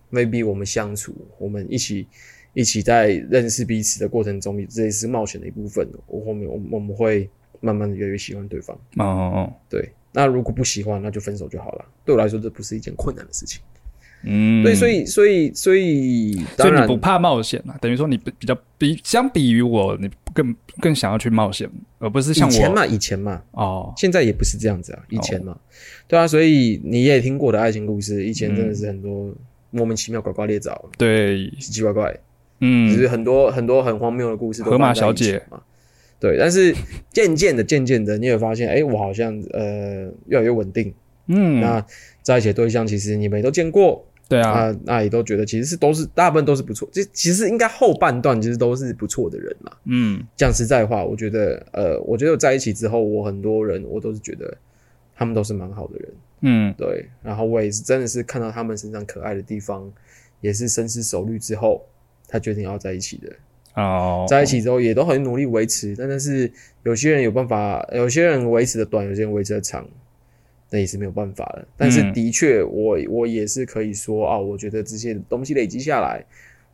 [0.09, 2.07] m a y b e 我们相处，我们一起
[2.53, 5.87] 一起在认识彼此的过程中，这也是冒险的一部分。
[6.07, 7.29] 我后面我我们会
[7.59, 9.91] 慢慢的越来越喜欢对方，哦哦哦，对。
[10.13, 11.85] 那如果不喜欢，那就分手就好了。
[12.03, 13.61] 对我来说，这不是一件困难的事情。
[14.29, 17.77] 嗯，对，所以所以所以，当然所以你不怕冒险啊？
[17.79, 21.69] 等于说你比比较比相比于我，你更更想要去冒险，
[21.99, 25.57] 而不是像我以前嘛，以前嘛，哦，现在也不是这样子啊，以前嘛，
[26.07, 29.33] 对啊，所以你也听过的爱情故事，以前真的是很多
[29.71, 32.17] 莫名其妙、呱呱裂枣、对，奇奇怪怪，
[32.59, 35.61] 嗯就嗯，是很多很多很荒谬的故事都河马小姐嘛。
[36.19, 36.75] 对，但是
[37.13, 40.91] 渐渐的、渐渐的，你也发现，哎，我好像呃越来越稳定。
[41.27, 41.85] 嗯，那
[42.23, 49.77] 在一起的对象，其实你们也都见过，对啊，啊，那也都觉得其实是都是大部分都是不错，这其实应该后半段其实都是不错的人啦。
[49.85, 54.57] 嗯讲实在话，我觉得，呃，我觉得在一起之后，我很多人我都是觉得
[55.15, 57.07] 他们都是蛮好的人，嗯对。
[57.23, 59.91] 然后我也是真的是看到他们身上可爱的地方，
[60.41, 61.85] 也是深思熟虑之后，
[62.27, 63.31] 他决定要在一起的。
[63.75, 66.51] 哦，在一起之后也都很努力维持，但但是
[66.83, 69.87] 有些人有办法，有些人维持的短，有些人维持的长，
[70.69, 71.67] 那也是没有办法的。
[71.75, 76.23] 但是嗯的确，我我也是可以说啊，我觉得这些东西累积下来，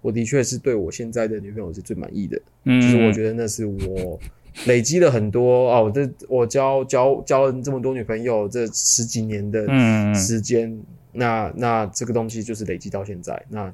[0.01, 2.41] 我的确是对我现在的女朋友是最满意的。
[2.65, 4.19] 嗯，就是我觉得那是我
[4.65, 10.79] 累积了很多啊，我这我交交交了这么多女朋友，这十几年的嗯时间，
[11.11, 13.73] 那那这个东西就是累积到现在，那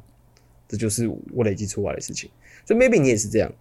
[0.67, 2.29] 这就是我累积出来的事情。
[2.65, 3.51] 所以 maybe 你也是这样，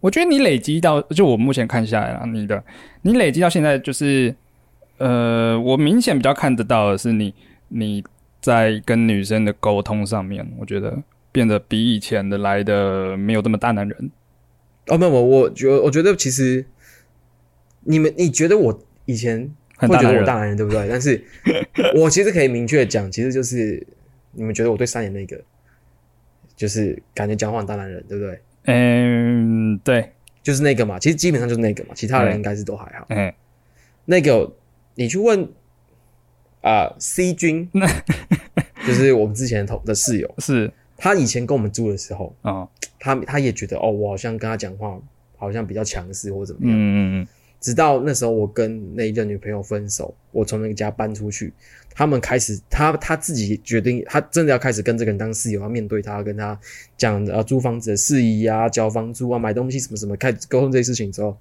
[0.00, 2.62] 我觉得你累积到，就我目前看下来了，你的
[3.02, 4.34] 你累积到现在就是，
[5.00, 7.34] 呃，我明显比较看得到的是你
[7.68, 8.04] 你
[8.40, 14.10] 在跟女生的沟通上面，我觉得变得比以前的来的没有这么大男人。
[14.88, 16.64] 哦，没有，我我觉我觉得其实
[17.84, 20.86] 你们你觉得我以前会觉得我大男人，对不对？
[20.88, 21.24] 但是
[21.96, 23.86] 我其实可以明确讲，其实就是
[24.32, 25.40] 你们觉得我对三眼那个，
[26.54, 28.38] 就是感觉讲话很大男人，对不对？
[28.64, 33.06] 嗯，对，就是那个嘛，其实基本上就是那个嘛，其他人应该是都还好。
[33.08, 33.32] 嗯
[34.06, 34.50] 那个
[34.94, 35.48] 你去问
[36.62, 37.68] 啊、C 君，
[38.86, 40.70] 就是我们之前的同的室友， 是。
[41.02, 42.68] 他以前跟我们住的时候，哦，
[42.98, 45.00] 他他也觉得哦，我好像跟他讲话
[45.38, 46.76] 好像比较强势或怎么样。
[46.76, 47.28] 嗯嗯嗯。
[47.58, 51.52] 直到那时候我跟那一任女朋友分手，我从那个家搬出去，
[51.94, 56.58] 他们开始他他自己决定，他真的要开始跟这个人当室友，要面对他，跟他
[56.98, 61.34] 讲啊租房子的事宜啊，交房租啊，买东西什么什么，开始沟通这些事情之后，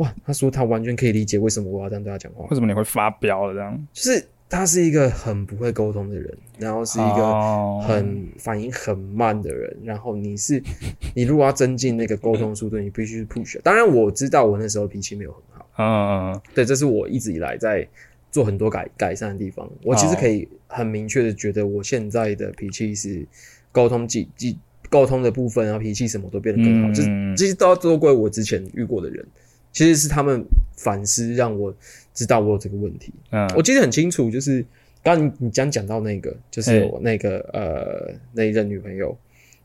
[0.00, 3.86] 哇，他说他完全可以理解为什么我要这样对他讲话为，什么你会发飙了这样？
[3.92, 10.62] 就是他是一个很不会沟通的人，然后是一个哦很反应很慢的人，然后你是
[11.14, 13.60] 你如果要增进那个沟通速度，你必须 push。
[13.62, 17.86] 当然我知道我那时候脾气没有很好，嗯嗯对，这是我一直以来在
[18.32, 19.70] 做很多改改善的地方。
[19.84, 23.24] 我其实可以很明确的觉得我现在的脾气是
[23.70, 29.24] 沟通技技沟通的部分然后，脾气什么都变得更好，嗯就是这些都要都归我之前遇过的人，
[29.72, 30.44] 其实是他们
[30.76, 31.74] 反思让我
[32.12, 33.12] 知道我有这个问题。
[33.30, 34.64] 嗯，我记得很清楚，就是
[35.02, 39.16] 刚刚你你讲讲到那个，就是哎我那个呃那一任女朋友，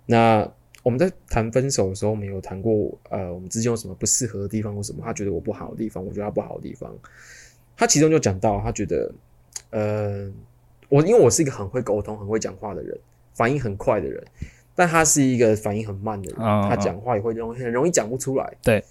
[0.05, 0.47] 那
[0.83, 6.95] 我们在谈分手的时候，我们有谈过，呃，我们之间有什么不适合的地方或什么，他觉得我不好的地方，我觉得他不好的地方。
[7.75, 9.11] 他其中就讲到，他觉得，
[9.71, 10.31] 呃，
[10.87, 12.95] 我因为我是一个很会沟通、很会讲话的人，
[13.33, 14.23] 反应很快的人，
[14.75, 18.53] 但他是一个反应很慢的人，嗯他讲话也会容易很容易讲不出来。
[18.61, 18.81] 对，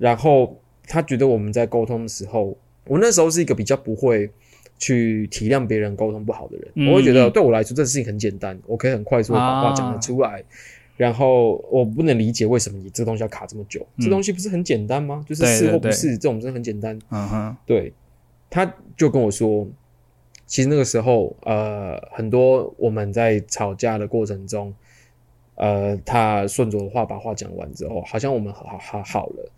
[0.00, 4.28] 然后他觉得我们在沟通的时候，我那时候是一个比较不会
[4.78, 10.42] 去体谅别人沟通不好的人，嗯我会觉得对我来说这事情很简单，我可以很快速的把话啊讲得出来。
[10.96, 15.24] 然后我不能理解为什么你这东西要卡这么久，嗯这东西不是很简单吗？
[15.26, 16.98] 就是是或不是这种真的很简单。
[17.10, 17.92] 嗯哼，对，
[18.50, 19.66] 他就跟我说，
[20.46, 24.74] 其实那个时候，呃，很多我们在吵架的过程中，
[25.54, 29.50] 呃，他顺着我的话把话讲完之后，好像我们好好好了，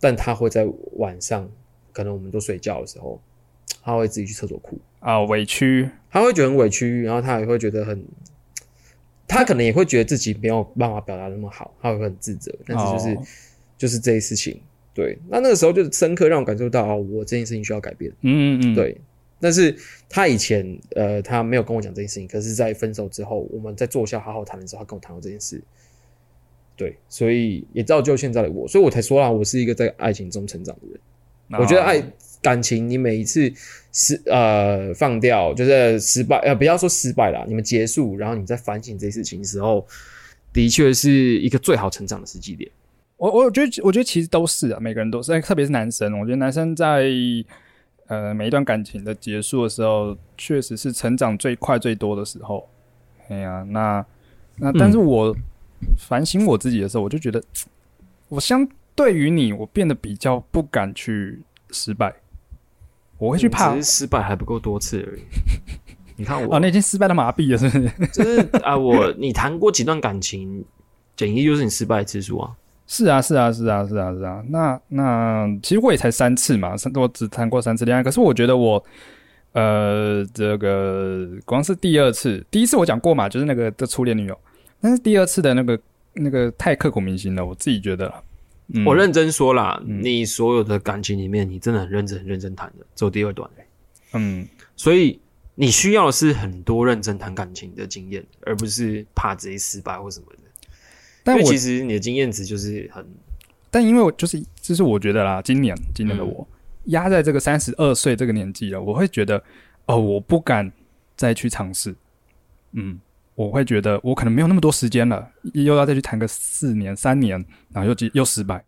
[0.00, 1.48] 但他会在晚上，
[1.92, 3.20] 可能我们都睡觉的时候，
[3.82, 8.04] 他会自己去厕所哭，啊，委屈，他会觉得很委屈，然后他也会觉得很。
[9.28, 13.22] 他可能也会觉得自己没有办法表达那么好，他会很自责，但是就是、哦
[13.76, 14.58] 就是这些事情，
[14.94, 18.10] 对，那那个时候就深刻让我感受到啊，我这件事情需要改变。
[18.20, 18.96] 嗯嗯嗯，，对，
[19.40, 19.76] 但是
[20.08, 25.60] 他以前呃，他没有跟我讲这件事情，可是，在分手之后，我们在坐下好好谈的时候，他跟我谈过这件事。
[26.76, 31.00] 对，所以也造就现在的我，所以我才说啦，我是一个在爱情中成长的人。
[31.48, 32.02] 哦我觉得爱
[32.42, 33.50] 感情，你每一次
[33.92, 39.86] 失呃放掉，就是失败呃，不要说失败啦，你们结束，然后你在反省这些事情的时候，
[40.52, 42.68] 的确是一个最好成长的时机点。
[43.16, 46.18] 我我觉得，我觉得其实都是啊，每个人都是，特别是男生。
[46.18, 47.06] 我觉得男生在
[48.08, 52.68] 呃每一段感情的结束的时候，确实是成长最快最多的时候。
[53.28, 54.04] 哎呀、那
[54.56, 55.34] 那但是我
[55.98, 57.42] 反省我自己的时候，我就觉得，
[58.28, 62.14] 我相对于你，我变得比较不敢去失败，
[63.18, 65.22] 我会去怕只是失败还不够多次而已。
[66.18, 67.90] 你看我哦，那已经失败的麻痹了，是不是？
[68.12, 70.64] 就是啊，我你谈过几段感情，
[71.14, 72.50] 简易就是你失败次数啊。
[72.86, 74.42] 是啊，是啊，是啊，是啊，是啊。
[74.48, 78.02] 那那其实我也才三次嘛，三我只谈过三次恋爱。
[78.02, 78.82] 可是我觉得我，
[79.52, 84.38] 呃，这个光是第二次，第一次我讲过嘛，就是那个的初恋女友，
[84.80, 85.80] 但是第二次的那个
[86.14, 88.12] 那个太刻骨铭心了，我自己觉得。
[88.74, 93.66] 嗯我认真说啦，嗯你所有的感情里面，你真的很认真、很认真谈的，只有第二段、欸。
[94.14, 95.20] 嗯所以
[95.54, 100.38] 你需要的是很多认真谈感情的经验，而不是怕直接失败或什么的。
[101.22, 103.06] 但我其实你的经验值就是很
[103.70, 106.48] 但因为我就是就是我觉得啦，今年今年的嗯我
[106.86, 109.40] 压在这个三十二岁这个年纪了，我会觉得
[109.86, 110.72] 哦，我不敢
[111.16, 111.94] 再去尝试，
[112.72, 112.98] 嗯，
[113.36, 117.32] 我会觉得我可能没有那么多时间了，又要再去谈个四年三年，
[117.70, 118.64] 然后又又失败。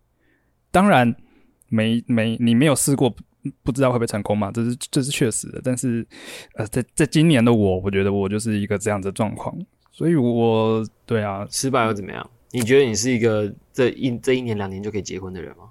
[0.71, 1.13] 当然，
[1.67, 3.21] 没没你没有试过，不
[3.63, 5.59] 不知道会不会成功嘛，这是这是确实的。
[5.63, 6.07] 但是
[6.53, 9.53] 呃，在在今年的我，我觉得我就是一个这样子的状况，
[9.91, 12.29] 所以我对啊，失败又怎么样？
[12.51, 15.65] 你觉得你是一个这一这一年两年就可以结婚的人吗？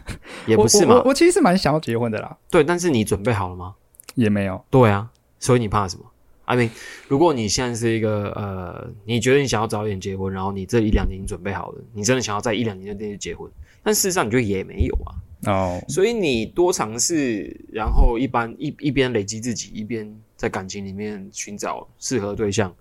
[0.46, 3.74] 也不是嘛我其实是蛮想要结婚的啦，对，但是你准备好了吗？
[4.14, 4.62] 也没有。
[4.70, 6.04] 对啊，所以你怕什么
[6.44, 6.70] ？I mean，
[7.08, 13.50] 如果你现在是一个呃，你觉得你想要早一点结婚，然后你这一两年你准备好了，你真的想要在一两年内就结婚，
[13.82, 15.14] 但事实上你就也没有啊。
[15.46, 22.72] 哦，所以你多尝试，然后一般一一边累积自己，一边在感情里面寻找适合对象，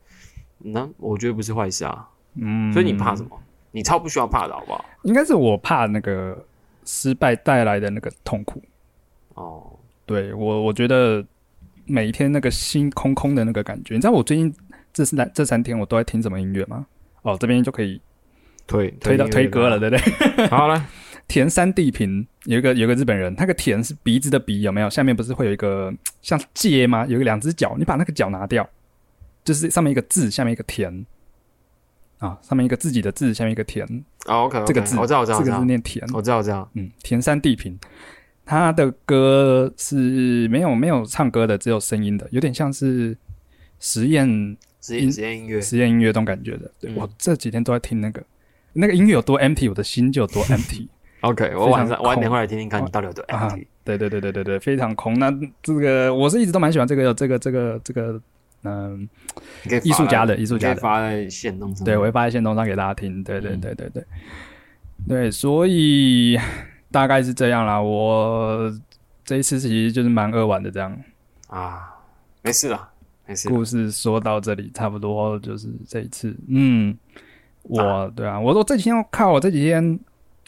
[0.59, 2.07] 那我觉得不是坏事啊。
[2.35, 3.31] 嗯，所以你怕什么？
[3.71, 4.85] 你超不需要怕的好不好？
[5.03, 6.45] 应该是我怕那个
[6.85, 8.61] 失败带来的那个痛苦。
[9.33, 9.71] 哦，
[10.05, 11.25] 对我，我觉得
[11.91, 14.53] 每一天那个心空空的那个感觉，你知道我最近
[14.93, 16.85] 这三这三天我都在听什么音乐吗？
[17.23, 18.01] 哦，这边就可以
[18.65, 19.77] 推推到推歌了，。
[19.77, 20.47] 对不对？
[20.49, 20.83] 好了，
[21.27, 24.89] 田山地平有一个有一个日本人，那个田是鼻子的鼻，有没有？
[24.89, 27.05] 下面不是会有一个像戒吗？
[27.05, 28.67] 有一个两只脚，你把那个脚拿掉，
[29.43, 31.05] 就是上面一个字，下面一个田
[32.19, 33.85] 啊，上面一个自己的字，下面一个田，
[34.25, 36.69] 哦，OK，这个字我知道，我知道，这个字念田，我知道，我知道。
[36.73, 37.77] 嗯，田山地平，
[38.51, 43.17] 他的歌是没有没有唱歌的，只有声音的，有点像是
[43.79, 44.27] 实验
[44.81, 46.69] 实验实验音乐，实验音乐这种感觉的。
[46.77, 48.21] 对、嗯我这几天都在听那个，
[48.73, 50.85] 那个音乐有多 empty，我的心就有多 empty。
[51.21, 53.65] OK，我晚上晚点会来听听看你到底有多啊 empty。
[53.85, 55.17] 对对对对对对，非常空。
[55.17, 55.33] 那
[55.63, 58.21] 这个我是一直都蛮喜欢这个这个这个这个，
[58.63, 59.07] 嗯、
[59.81, 61.85] 艺术家的艺术家发在线动上。
[61.85, 63.23] 对，我会发在线动上给大家听。
[63.23, 64.03] 对对嗯对对对，
[65.07, 66.37] 对，所以
[66.91, 67.81] 大概是这样啦。
[67.81, 68.71] 我
[69.23, 70.95] 这一次其实就是蛮扼腕的这样。
[71.47, 71.95] 啊，
[72.41, 72.89] 没事啦，
[73.25, 73.49] 没事。
[73.49, 76.35] 故事说到这里，差不多就是这一次。
[76.47, 76.97] 嗯，
[77.63, 79.99] 我对啊，我我这几天我靠，我这几天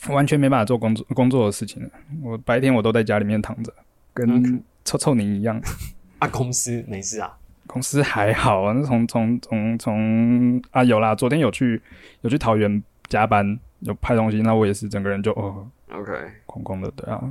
[0.09, 1.89] 完全没办法做工作工作的事情了。
[2.21, 3.73] 我白天我都在家里面躺着，
[4.13, 5.61] 跟嗯臭臭泥一样。
[6.19, 7.37] 啊，公司没事啊。
[7.65, 11.81] 公司还好啊，那从从从从啊有啦，昨天有去
[12.21, 16.11] 有去桃园加班有拍东西，那我也是整个人就哦 OK，
[16.45, 17.23] 空空的，对啊，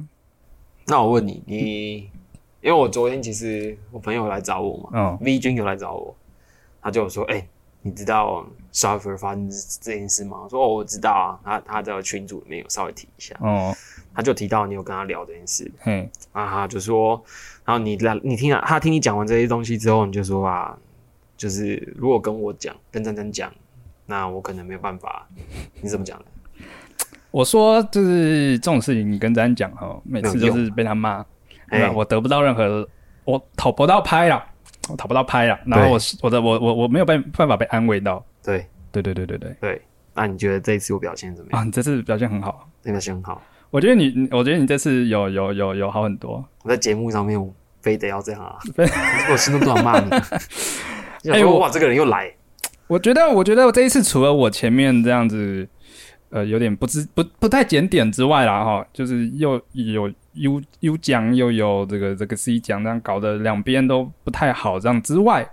[0.87, 1.97] 那我问你，你
[2.61, 6.15] 因为我昨天其实我朋友来找我嘛、嗯 v 君有来找我，
[6.81, 7.45] 他就说，哎、
[7.81, 9.51] 你知道 software 发生
[9.81, 10.43] 这件事吗？
[10.45, 13.75] 我说哦，我知道啊，他他在群组里面有稍微提一下，哦，
[14.15, 17.21] 他就提到你有跟他聊这件事，嗯，啊，哈就说，
[17.65, 20.79] 然后你来，你听了他听你讲完这些东西之后，你就说啊，
[21.37, 23.53] 就是如果跟我讲，跟珍珍讲，
[24.07, 25.29] 那我可能没有办法。
[25.81, 26.25] 你怎么讲的？
[27.33, 31.25] 我说就是这种事情，你跟咱讲哈，每次就是被他骂，
[31.69, 31.87] 对吧？
[31.87, 32.89] 哎我得不到任何，
[33.25, 34.41] 我讨不到拍了，
[34.89, 38.65] 我讨不到拍了，然后我我的我我我没有办办法被安慰到，对。
[38.93, 41.63] 对对对对对，对，那你觉得这一次我表现怎么样？
[41.63, 43.41] 啊，你这次表现很好，那表现很好。
[43.71, 48.59] 我觉得你，你我觉得你这次有有有有好很多，我在节目上面我非得要这样啊，
[49.33, 50.11] 我心中都想骂你。
[51.33, 52.31] 哎哎我哇，这个人又来，
[52.87, 55.67] 我觉得，我觉得我这一次除了我前面这样子，
[56.33, 65.47] 呃，有点不知不不太检点之外啦，哈，就是又有 U U 奖，又有这个这个 C 奖，这样搞得两边都不太好，这样之外，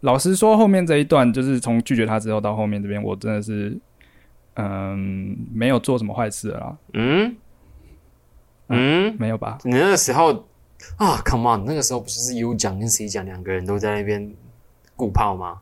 [0.00, 3.78] 老实说，后面这一段就是从拒绝他之后到后面这边，我真的是，
[4.54, 7.36] 嗯，没有做什么坏事了啦，嗯
[8.68, 9.58] 嗯，没有吧？
[9.64, 10.32] 你那个时候
[10.96, 14.34] 啊，Come on，那个时候不就是 U 奖跟 C 奖两个人都在那边
[14.96, 15.60] 顾炮吗？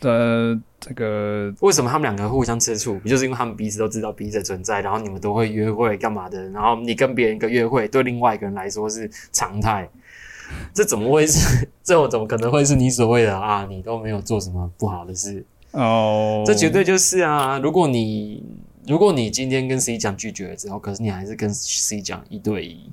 [0.00, 2.96] 呃，这个为什么他们两个互相吃醋？
[3.00, 6.48] 不就是因为他们彼此都知道彼此的存在，然后你们都会约会干嘛的？
[6.50, 9.88] 然后你跟别人一个约会，对另外一个人来说是常态，
[10.72, 11.68] 这怎么会是？
[11.82, 13.66] 这种怎么可能会是你所谓的啊？
[13.68, 17.58] 你都没有做什么不好的事，哦，这绝对就是啊！
[17.58, 18.44] 如果你
[18.86, 22.92] 如果你今天跟 C 讲拒绝了之后，可是你还是跟 C 讲一对一，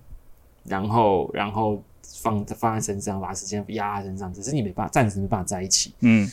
[0.64, 5.94] 然后然后放放在身上，把时间压在身上，只是你没办法，暂时没办法在一起。
[6.00, 6.28] 嗯，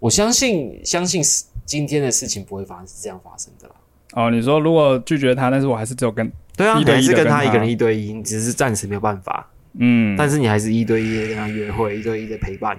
[0.00, 1.22] 我相信，相信
[1.64, 3.74] 今天的事情不会发生是这样发生的啦。
[4.14, 12.76] 哦，你说如果拒绝他，但是我还是只有跟，对啊，一对一你还是跟他一个人一对一，你只是暂时没有办法，嗯，但是你还是一对一的跟他约会，一对一的陪伴。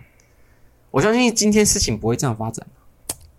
[0.90, 2.66] 我相信今天事情不会这样发展，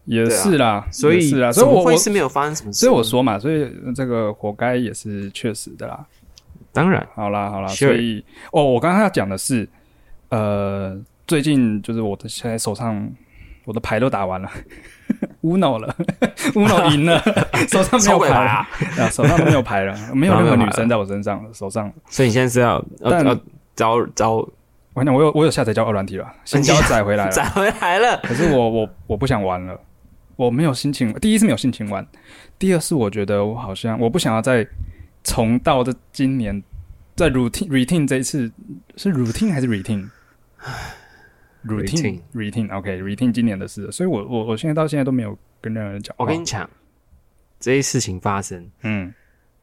[0.07, 2.79] 也是啦，所以也是啦，所以我我会是没有发生什么事？
[2.81, 6.07] 所以我，说嘛，所以这个活该也是确实的啦。
[6.73, 9.69] 当然，好啦好啦所以哦，我刚刚要讲的是，
[10.31, 13.07] 呃，最近就是我的现在手上
[13.65, 14.51] 我的牌都打完了，
[15.43, 15.95] uno 了，
[16.55, 17.23] uno 赢了，
[17.69, 18.69] 手上没有牌啊！
[18.99, 21.93] 啊，手上没有牌了，没有任何女生在我身上，手上。
[22.09, 23.35] 所以你现在是要要但要
[23.77, 24.51] 找找我
[24.97, 27.31] 跟你讲，我有我有下载叫二软体了，先交载回来了。
[27.31, 29.79] 找回来了，可是我我我不想玩了，
[30.37, 31.13] 我没有心情。
[31.15, 32.07] 第一是没有心情玩，
[32.59, 34.67] 第二是我觉得我好像我不想要再
[35.23, 36.63] 重到这今年
[37.15, 38.51] 在 routine routine 这一次
[38.97, 40.09] 是 routine 还是 routine？
[41.67, 46.15] routine routine OK routine 今年的事，所以我我我现在到现在都没有跟任何人讲。
[46.19, 46.69] 我跟你讲，
[47.61, 49.13] 这些事情发生嗯，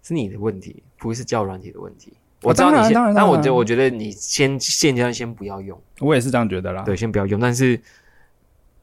[0.02, 2.12] 是你的问题，不是教软体的问题。
[2.12, 6.84] 哦我知道你现当然但我觉得我觉得你先现阶段先不要用，我也是这样觉得啦。
[6.84, 7.38] 对，先不要用。
[7.38, 7.78] 但是，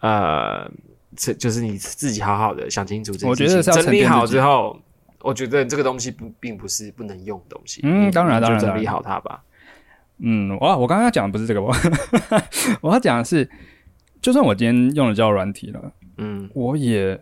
[0.00, 0.70] 呃，
[1.16, 4.78] 这就是你自己好好的想清楚这件事情，我觉得是整理好之后，
[5.22, 7.80] 我觉得这个东西不并不是不能用的东西。
[7.82, 9.42] 嗯你当然当然就整理好它吧。
[10.18, 11.74] 嗯，我我刚刚讲的不是这个，我
[12.80, 13.48] 我要讲的是，
[14.22, 17.20] 就算我今天用了交友软体了，嗯我也，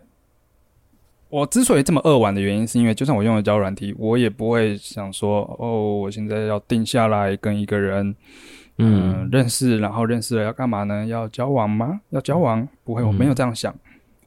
[1.29, 8.15] 我之所以这么扼腕的原因，是因为就算我用了交友软体，我也不会想说，哦，我现在要定下来跟一个人，
[8.79, 11.05] 嗯、认识，然后认识了要干嘛呢？
[11.07, 12.01] 要交往吗？
[12.11, 12.67] 要交往？
[12.85, 13.75] 不会，我没有这样想，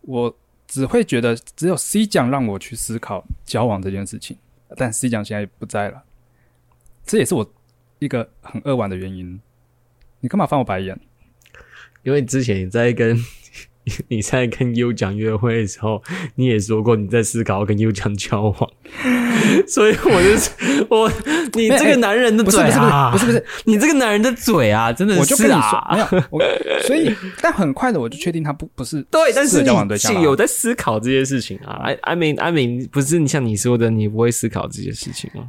[0.01, 0.35] 我
[0.67, 4.35] 只会觉得只有 C 讲让我去思考交往这件事情，
[4.75, 6.03] 但 C 讲现在不在了，
[7.05, 7.49] 这也是我
[7.99, 9.39] 一个很扼腕的原因。
[10.19, 10.99] 你干嘛翻我白眼？
[12.03, 13.17] 因为之前你在跟
[14.09, 16.01] 你在跟 U 讲约会的时候，
[16.35, 18.71] 你也说过你在思考跟 U 讲交往，
[19.67, 20.51] 所以我就是
[20.89, 21.09] 我，
[21.53, 26.41] 你这个男人的嘴啊，不是不是你这个男人的嘴啊，真的是我就跟你说啊，没有，我
[26.85, 31.79] 所以但很快的我就确定他不不是对，但是你有在思考这些事情啊。
[31.83, 35.47] I I mean I mean，不是你像你说的，你不会思考这些事情啊。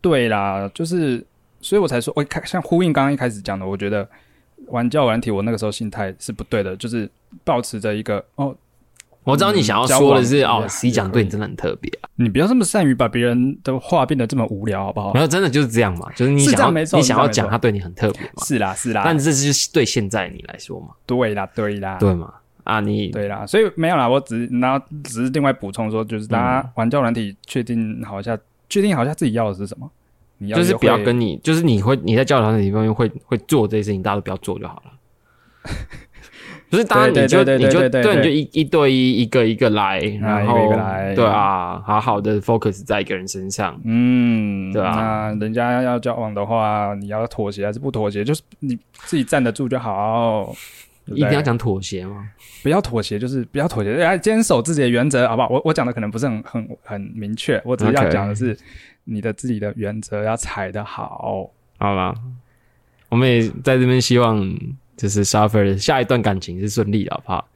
[0.00, 1.24] 对啦，就是
[1.60, 4.08] 所以我才说，我开像呼应刚刚一开始讲的，我觉得
[4.66, 7.10] 玩交友软体，我那个时候心态是不对的，就是
[7.44, 8.54] 保持着一个哦，
[9.24, 12.08] 我知道你想要说的是，也哦，C 讲对你真的很特别啊。
[12.16, 15.22] 你不要这么善于把别人的话变得这么无聊，好不好然？
[15.22, 22.34] 后真的就是这样嘛，就是你想要你想要讲他对你很特别嘛，是啦是啦，但这是对现在你来说嘛，对啦对啦对嘛？
[22.64, 28.36] 啊，你对啦，所以没有啦，我只是然后只是另外补充说，就是大家玩交友软体，确定好一下，
[28.68, 29.90] 确定好一下自己要的是什么。
[30.38, 34.92] 你要就是不要跟你，就是你会你在交友团体方面会会做这些事情，大家都不要做就好了。
[36.70, 43.80] 不是，当然你就你就对你就一一对一，一个一个来，然后一个一个来对啊，好好的 focus 在一个人身上。
[43.84, 48.22] 嗯，对啊那人家要交往的话，你要妥协还是不妥协？
[48.22, 50.54] 就是你自己站得住就好。
[51.06, 52.28] 对对一定要讲妥协吗？
[52.62, 55.48] 不要妥协，就是不要妥协，要坚守自己的原则，好不好？
[55.48, 58.54] 我我讲的可能不是很很很明确，我只是讲的是
[59.08, 61.50] 你的自己的原则要踩得好。
[61.78, 62.14] 好啦，
[63.08, 64.44] 我们也在这边希望，
[64.96, 67.48] 就是 Suffer 的下一段感情是顺利的，好不好？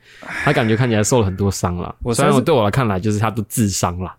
[0.44, 4.14] 他感觉看起来受了很多伤了，我虽然我对我来看来，就是他都自伤了。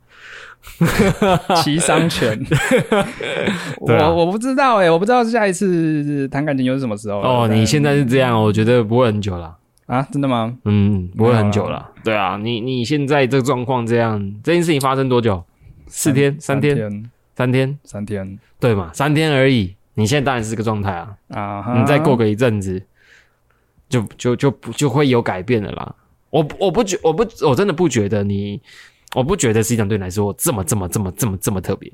[1.61, 2.41] 齐伤拳，
[3.85, 9.57] 对啊我我不知道哎、我不知道下一次谈感情又是什么时候哦，你现在是这样，我觉得不会很久了。
[9.87, 10.57] 啊，真的吗？
[10.63, 11.91] 嗯，不会很久了。
[12.01, 15.43] 对啊，你你现在这个状况这样，这件事情发生多久？
[15.87, 18.91] 四天、三天、天、三天，三天对嘛？
[18.93, 19.75] 三天而已。
[19.95, 21.79] 你现在当然是这个状态啊，啊哈！
[21.79, 22.81] 你再过个一阵子，
[23.87, 25.95] 就就就不就会有改变的啦。
[26.31, 28.59] 我我不觉我不我真的不觉得你，
[29.13, 31.91] 我不觉得实际上对你来说这么这么这么这么这么特别。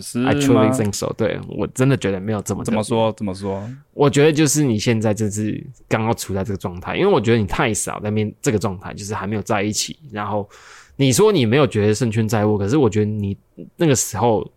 [0.00, 1.38] 是 I truly think so 对。
[1.48, 2.82] 我真的觉得没有这么怎么？
[2.82, 3.12] 说？
[3.12, 3.68] 怎么说？
[3.92, 9.98] 我觉得就是你现在就是刚刚处在这个状态，因为我觉得你太少在面这个状态，就是还没有在一起。
[10.10, 10.48] 然后
[10.96, 13.36] 你说你没有觉得胜券在握，可是我觉得你
[13.76, 14.50] 那个时候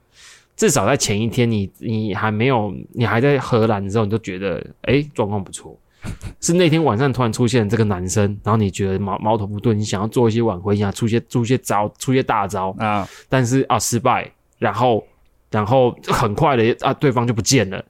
[0.62, 5.76] 至少在前一天你，你还没有，你还在荷兰的时候，你就觉得哎状况不错。
[6.39, 15.03] 是那天晚上突然出现这个男生，然后你觉得矛矛头不对，你想要做一些挽回，想要出些出一些招，出一些大招，啊，但是啊失败，然后
[15.49, 17.84] 然后很快的啊对方就不见了，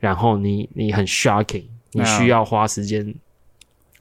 [0.00, 3.14] 然后你你很 shocking，你需要花时间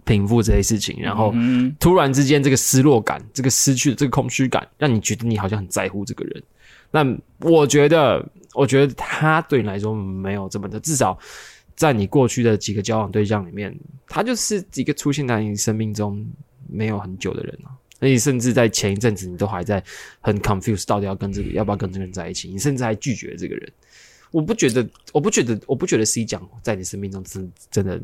[0.04, 6.44] 平复这些事情，然后嗯突然之间这个失落感，这个失去的这个空虚感，让你觉得你好像很在乎这个人。
[6.92, 7.06] 那
[7.42, 11.18] 我觉得，我觉得他对你来说没有这么的，至少
[11.76, 13.78] 在你过去的几个交往对象里面，
[14.08, 16.26] 他就是一个出现在你生命中
[16.68, 17.72] 没有很久的人啊。
[18.02, 19.84] 而且甚至在前一阵子，你都还在
[20.22, 23.70] 很 confused，到底要跟这个要不要跟这个人在一起，你甚至还拒绝这个人。
[24.32, 28.00] 我不觉得，我不觉得，我不觉得 C 讲在你生命中真真的，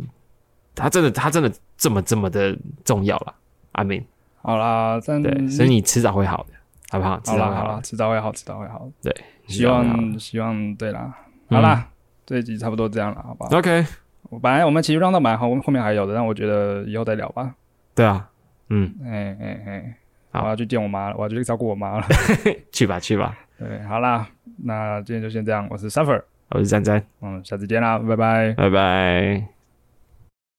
[0.75, 3.33] 他真的他真的这么这么的重要了。
[3.71, 4.03] I mean，
[4.41, 6.54] 好啦，但对，所以你迟早会好的，
[6.95, 7.19] 好不好？
[7.19, 8.89] 迟好啦好啦，早会好的，迟早会好，迟早会好。
[9.01, 9.15] 对，
[9.47, 11.13] 希望希望对啦，
[11.49, 11.87] 嗯好啦，
[12.25, 13.85] 这一集差不多这样了，好不好？OK，
[14.29, 17.53] 我本来我们其实让到蛮后后面还有的，但我觉得以后再聊吧。
[17.93, 18.29] 对啊，
[18.69, 19.95] 嗯，哎哎哎，
[20.31, 22.05] 好我要去见我妈了，我要去照顾我妈了。
[22.71, 24.27] 去吧去吧，对，好啦，
[24.63, 28.53] 那今天就先这样，我是 Suffer，我是詹詹，嗯，下次见啦，拜拜。
[28.53, 29.54] 拜拜。